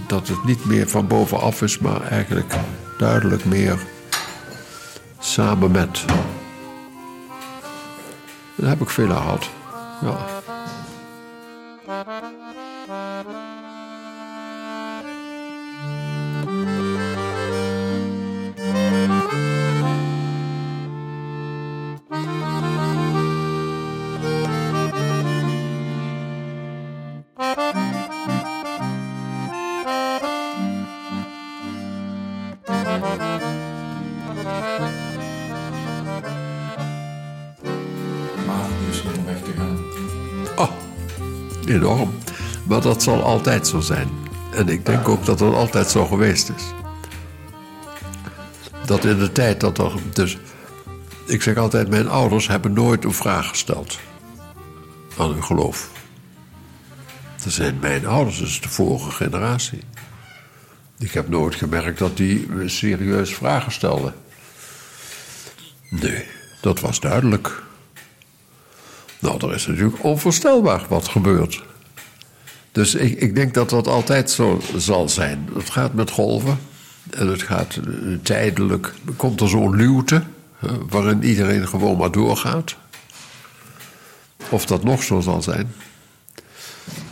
Dat 0.07 0.29
het 0.29 0.45
niet 0.45 0.65
meer 0.65 0.89
van 0.89 1.07
bovenaf 1.07 1.63
is, 1.63 1.79
maar 1.79 2.03
eigenlijk 2.03 2.55
duidelijk 2.99 3.45
meer 3.45 3.79
samen 5.19 5.71
met. 5.71 6.05
Daar 8.55 8.69
heb 8.69 8.81
ik 8.81 8.91
veel 8.91 9.11
aan 9.13 9.23
gehad. 9.23 9.51
Ja. 10.03 10.40
Enorm. 41.75 42.15
Maar 42.65 42.81
dat 42.81 43.03
zal 43.03 43.23
altijd 43.23 43.67
zo 43.67 43.81
zijn. 43.81 44.09
En 44.55 44.69
ik 44.69 44.87
denk 44.87 45.09
ook 45.09 45.25
dat 45.25 45.39
dat 45.39 45.55
altijd 45.55 45.91
zo 45.91 46.07
geweest 46.07 46.53
is. 46.57 46.63
Dat 48.87 49.05
in 49.05 49.19
de 49.19 49.33
tijd 49.33 49.61
dat 49.61 49.79
er. 49.79 49.93
Dus, 50.13 50.39
ik 51.27 51.43
zeg 51.43 51.57
altijd: 51.57 51.89
mijn 51.89 52.09
ouders 52.09 52.49
hebben 52.49 52.73
nooit 52.73 53.05
een 53.05 53.13
vraag 53.13 53.49
gesteld 53.49 53.99
aan 55.19 55.31
hun 55.31 55.45
geloof. 55.45 55.91
Dat 57.45 57.53
zijn 57.53 57.79
mijn 57.81 58.07
ouders, 58.07 58.39
dus 58.39 58.61
de 58.61 58.69
vorige 58.69 59.11
generatie. 59.11 59.81
Ik 60.99 61.13
heb 61.13 61.29
nooit 61.29 61.55
gemerkt 61.55 61.99
dat 61.99 62.17
die 62.17 62.49
serieus 62.67 63.35
vragen 63.35 63.73
stelden. 63.73 64.15
Nee, 65.91 66.25
dat 66.61 66.81
was 66.81 67.01
duidelijk. 67.01 67.63
Nou, 69.21 69.49
er 69.49 69.55
is 69.55 69.67
natuurlijk 69.67 70.05
onvoorstelbaar 70.05 70.87
wat 70.89 71.09
gebeurt. 71.09 71.63
Dus 72.73 72.95
ik, 72.95 73.21
ik 73.21 73.35
denk 73.35 73.55
dat 73.55 73.71
dat 73.71 73.87
altijd 73.87 74.31
zo 74.31 74.61
zal 74.77 75.09
zijn. 75.09 75.49
Het 75.55 75.71
gaat 75.71 75.95
met 75.95 76.11
golven. 76.11 76.59
En 77.11 77.29
het 77.29 77.43
gaat 77.43 77.77
eh, 77.77 77.85
tijdelijk. 78.23 78.93
Komt 79.17 79.41
er 79.41 79.49
zo'n 79.49 79.77
luwte. 79.77 80.23
waarin 80.89 81.23
iedereen 81.23 81.69
gewoon 81.69 81.97
maar 81.97 82.11
doorgaat. 82.11 82.77
Of 84.49 84.67
dat 84.67 84.85
nog 84.85 85.03
zo 85.03 85.21
zal 85.21 85.43
zijn. 85.43 85.73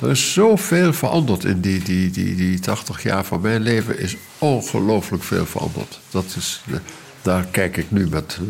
Er 0.03 0.11
is 0.11 0.33
zoveel 0.33 0.93
veranderd 0.93 1.45
in 1.45 1.61
die, 1.61 1.83
die, 1.83 2.11
die, 2.11 2.35
die 2.35 2.61
80 2.61 3.03
jaar 3.03 3.25
van 3.25 3.41
mijn 3.41 3.61
leven. 3.61 3.99
Is 3.99 4.17
ongelooflijk 4.39 5.23
veel 5.23 5.47
veranderd. 5.47 6.01
Dat 6.11 6.35
is, 6.37 6.63
eh, 6.67 6.75
daar 7.23 7.45
kijk 7.45 7.77
ik 7.77 7.91
nu 7.91 8.09
met, 8.09 8.39
eh, 8.41 8.47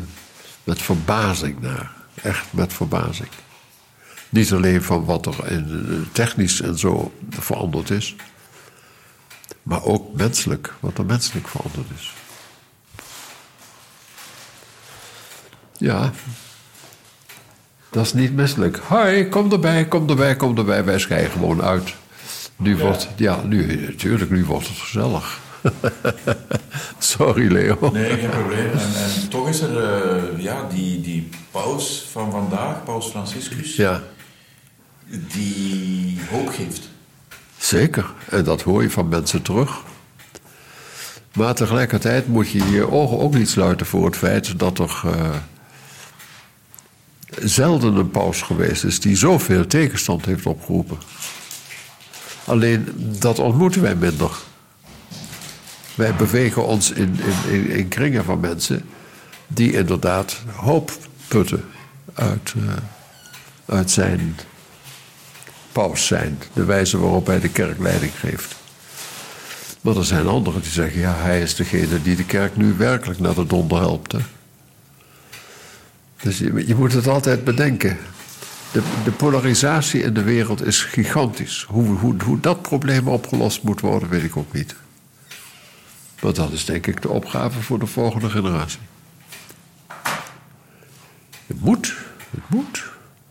met 0.65 0.83
verbazing 0.83 1.61
naar. 1.61 1.93
Echt 2.23 2.47
met 2.51 2.73
verbazing. 2.73 3.29
Niet 4.29 4.53
alleen 4.53 4.83
van 4.83 5.05
wat 5.05 5.27
er 5.27 5.51
in, 5.51 5.87
eh, 5.89 6.13
technisch 6.13 6.61
en 6.61 6.79
zo 6.79 7.13
veranderd 7.31 7.91
is, 7.91 8.17
maar 9.63 9.85
ook 9.85 10.15
menselijk, 10.15 10.75
wat 10.81 10.99
er 10.99 11.07
menselijk 11.07 11.49
veranderd 11.49 11.87
is. 11.99 12.13
Ja, 15.77 16.13
dat 17.91 18.05
is 18.05 18.13
niet 18.13 18.33
misselijk. 18.33 18.77
Hoi, 18.77 19.29
kom 19.29 19.53
erbij, 19.53 19.85
kom 19.85 20.09
erbij, 20.09 20.37
kom 20.37 20.59
erbij. 20.59 20.85
Wij 20.85 20.99
scheiden 20.99 21.31
gewoon 21.31 21.63
uit. 21.63 21.95
Nu 22.57 22.77
wordt, 22.77 23.09
ja, 23.17 23.43
nu, 23.43 23.87
natuurlijk, 23.87 24.31
nu 24.31 24.45
wordt 24.45 24.69
het 24.69 24.77
gezellig. 24.77 25.41
Sorry, 26.99 27.53
Leo. 27.53 27.91
Nee, 27.93 28.19
geen 28.19 28.31
probleem. 28.31 28.71
En, 28.71 28.95
en 28.95 29.29
toch 29.29 29.49
is 29.49 29.61
er 29.61 29.83
eh, 29.83 30.43
ja, 30.43 30.67
die, 30.75 31.01
die 31.01 31.29
paus 31.51 32.07
van 32.11 32.31
vandaag, 32.31 32.85
paus 32.85 33.07
Franciscus, 33.07 33.77
Ja, 33.77 34.03
die 35.09 36.19
hoop 36.31 36.49
geeft. 36.49 36.89
zeker. 37.59 38.13
En 38.29 38.45
dat 38.45 38.63
hoor 38.63 38.83
je 38.83 38.91
van 38.91 39.09
mensen 39.09 39.43
terug. 39.43 39.83
Maar 41.35 41.55
tegelijkertijd 41.55 42.29
moet 42.29 42.51
je 42.51 42.71
je 42.71 42.91
ogen 42.91 43.19
ook 43.19 43.35
niet 43.35 43.49
sluiten 43.49 43.87
voor 43.87 44.05
het 44.05 44.17
feit 44.17 44.59
dat 44.59 44.79
er 44.79 45.01
eh, 45.05 45.37
zelden 47.41 47.95
een 47.95 48.11
paus 48.11 48.43
geweest 48.43 48.85
is 48.85 49.01
die 49.01 49.17
zoveel 49.17 49.67
tegenstand 49.67 50.25
heeft 50.25 50.47
opgeroepen. 50.47 50.99
Alleen 52.45 52.93
dat 53.19 53.39
ontmoeten 53.39 53.83
wij 53.83 53.95
minder. 53.95 54.31
Wij 55.95 56.15
bewegen 56.15 56.67
ons 56.67 56.91
in, 56.91 57.19
in, 57.47 57.53
in, 57.53 57.69
in 57.71 57.89
kringen 57.89 58.25
van 58.25 58.41
mensen 58.41 58.89
die 59.47 59.73
inderdaad 59.73 60.43
hoop 60.55 60.93
putten 61.29 61.65
uit, 62.15 62.55
eh, 62.57 62.75
uit 63.67 63.91
zijn 63.91 64.37
paus 65.79 66.07
zijn, 66.07 66.39
de 66.53 66.65
wijze 66.65 66.99
waarop 66.99 67.27
hij 67.27 67.41
de 67.41 67.49
kerk 67.49 67.79
leiding 67.79 68.13
geeft. 68.19 68.57
Maar 69.81 69.97
er 69.97 70.05
zijn 70.05 70.27
anderen 70.27 70.63
die 70.63 70.71
zeggen, 70.71 71.01
ja, 71.01 71.15
hij 71.15 71.41
is 71.41 71.55
degene 71.55 72.03
die 72.03 72.17
de 72.17 72.25
kerk 72.25 72.57
nu 72.57 72.75
werkelijk 72.75 73.21
naar 73.21 73.35
de 73.35 73.47
donder 73.47 73.79
helpt. 73.79 74.15
Dus 76.23 76.39
je, 76.39 76.67
je 76.67 76.75
moet 76.75 76.93
het 76.93 77.07
altijd 77.07 77.45
bedenken. 77.45 77.99
De, 78.73 78.83
de 79.05 79.11
polarisatie 79.11 80.03
in 80.03 80.15
de 80.15 80.23
wereld 80.23 80.67
is 80.67 80.83
gigantisch. 80.83 81.67
Hoe, 81.69 81.87
hoe, 81.87 82.15
hoe 82.25 82.41
dat 82.41 82.63
probleem 82.63 83.09
opgelost 83.09 83.63
moet 83.63 83.81
worden, 83.81 84.09
weet 84.09 84.25
ik 84.25 84.37
ook 84.37 84.53
niet. 84.53 84.75
Maar 86.21 86.33
dat 86.33 86.53
is 86.53 86.65
denk 86.65 86.87
ik 86.87 87.03
de 87.03 87.09
opgave 87.09 87.63
voor 87.63 87.79
de 87.79 87.87
volgende 87.87 88.31
generatie. 88.31 88.81
Het 91.47 91.61
moet, 91.61 91.95
het 92.31 92.49
moet. 92.49 92.88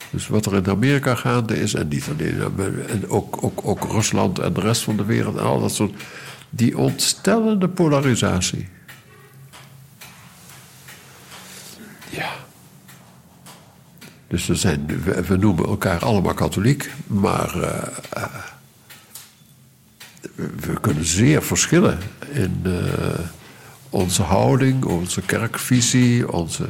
Dus 0.10 0.28
wat 0.28 0.46
er 0.46 0.54
in 0.54 0.68
Amerika 0.68 1.16
gaande 1.16 1.60
is, 1.60 1.74
en 1.74 1.88
niet 1.88 2.06
alleen, 2.10 2.86
en 2.88 3.10
ook, 3.10 3.44
ook, 3.44 3.60
ook 3.64 3.84
Rusland 3.92 4.40
en 4.40 4.54
de 4.54 4.62
rest 4.62 4.82
van 4.82 4.98
de 4.98 5.06
wereld 5.06 5.38
en 5.38 5.44
al 5.44 5.62
dat 5.62 5.74
soort. 5.74 6.04
Die 6.50 6.78
ontstellende 6.78 7.70
polarisatie. 7.70 8.68
Ja. 12.10 12.30
Dus 14.28 14.50
er 14.50 14.56
zijn, 14.56 14.86
we, 15.04 15.24
we 15.24 15.38
noemen 15.38 15.66
elkaar 15.66 16.06
allemaal 16.06 16.34
katholiek, 16.34 16.92
maar 17.08 17.62
eh, 17.62 17.88
eh, 18.10 18.24
we, 20.36 20.50
we 20.60 20.80
kunnen 20.80 21.06
zeer 21.06 21.44
verschillen 21.44 21.98
in 22.32 22.62
eh, 22.64 23.20
onze 23.90 24.22
houding, 24.22 24.86
onze 24.86 25.22
kerkvisie, 25.22 26.32
onze. 26.32 26.70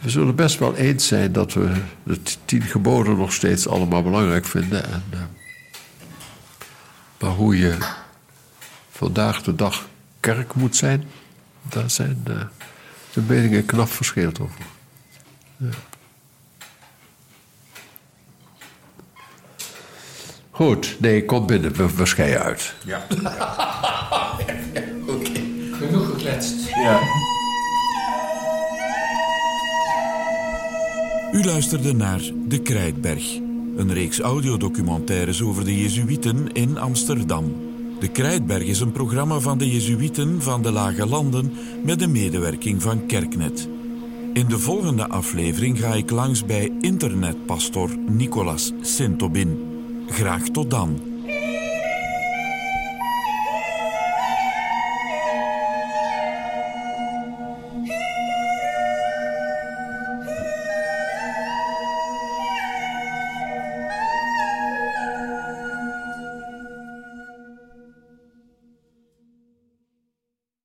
We 0.00 0.10
zullen 0.10 0.34
best 0.34 0.58
wel 0.58 0.74
eens 0.74 1.06
zijn 1.06 1.32
dat 1.32 1.52
we 1.52 1.72
de 2.02 2.20
tien 2.44 2.62
geboden 2.62 3.16
nog 3.16 3.32
steeds 3.32 3.68
allemaal 3.68 4.02
belangrijk 4.02 4.46
vinden. 4.46 4.84
En, 4.84 5.04
eh, 5.10 5.18
maar 7.18 7.30
hoe 7.30 7.58
je 7.58 7.76
vandaag 8.90 9.42
de 9.42 9.54
dag 9.54 9.88
kerk 10.20 10.54
moet 10.54 10.76
zijn, 10.76 11.04
daar 11.62 11.90
zijn 11.90 12.22
eh, 12.26 12.34
de 13.12 13.20
meningen 13.20 13.66
knap 13.66 13.88
verscheeld 13.88 14.40
over. 14.40 14.64
Ja. 15.56 15.68
Goed, 20.50 20.96
nee, 20.98 21.24
kom 21.24 21.46
binnen, 21.46 21.72
we, 21.72 21.94
we 21.94 22.06
scheiden 22.06 22.42
uit. 22.42 22.74
Ja. 22.84 23.06
Genoeg 25.78 26.10
gekletst. 26.10 26.68
ja. 26.68 27.19
U 31.32 31.44
luisterde 31.44 31.92
naar 31.92 32.20
De 32.48 32.62
Krijtberg, 32.62 33.38
een 33.76 33.92
reeks 33.92 34.20
audiodocumentaires 34.20 35.42
over 35.42 35.64
de 35.64 35.80
Jezuïeten 35.80 36.52
in 36.52 36.78
Amsterdam. 36.78 37.54
De 38.00 38.08
Krijtberg 38.08 38.64
is 38.64 38.80
een 38.80 38.92
programma 38.92 39.38
van 39.38 39.58
de 39.58 39.70
Jezuïeten 39.70 40.42
van 40.42 40.62
de 40.62 40.72
Lage 40.72 41.06
Landen 41.06 41.52
met 41.84 41.98
de 41.98 42.06
medewerking 42.06 42.82
van 42.82 43.06
Kerknet. 43.06 43.68
In 44.32 44.46
de 44.46 44.58
volgende 44.58 45.08
aflevering 45.08 45.78
ga 45.78 45.94
ik 45.94 46.10
langs 46.10 46.44
bij 46.44 46.72
internetpastor 46.80 47.90
Nicolas 48.08 48.72
Sintobin. 48.80 49.58
Graag 50.06 50.42
tot 50.42 50.70
dan. 50.70 51.09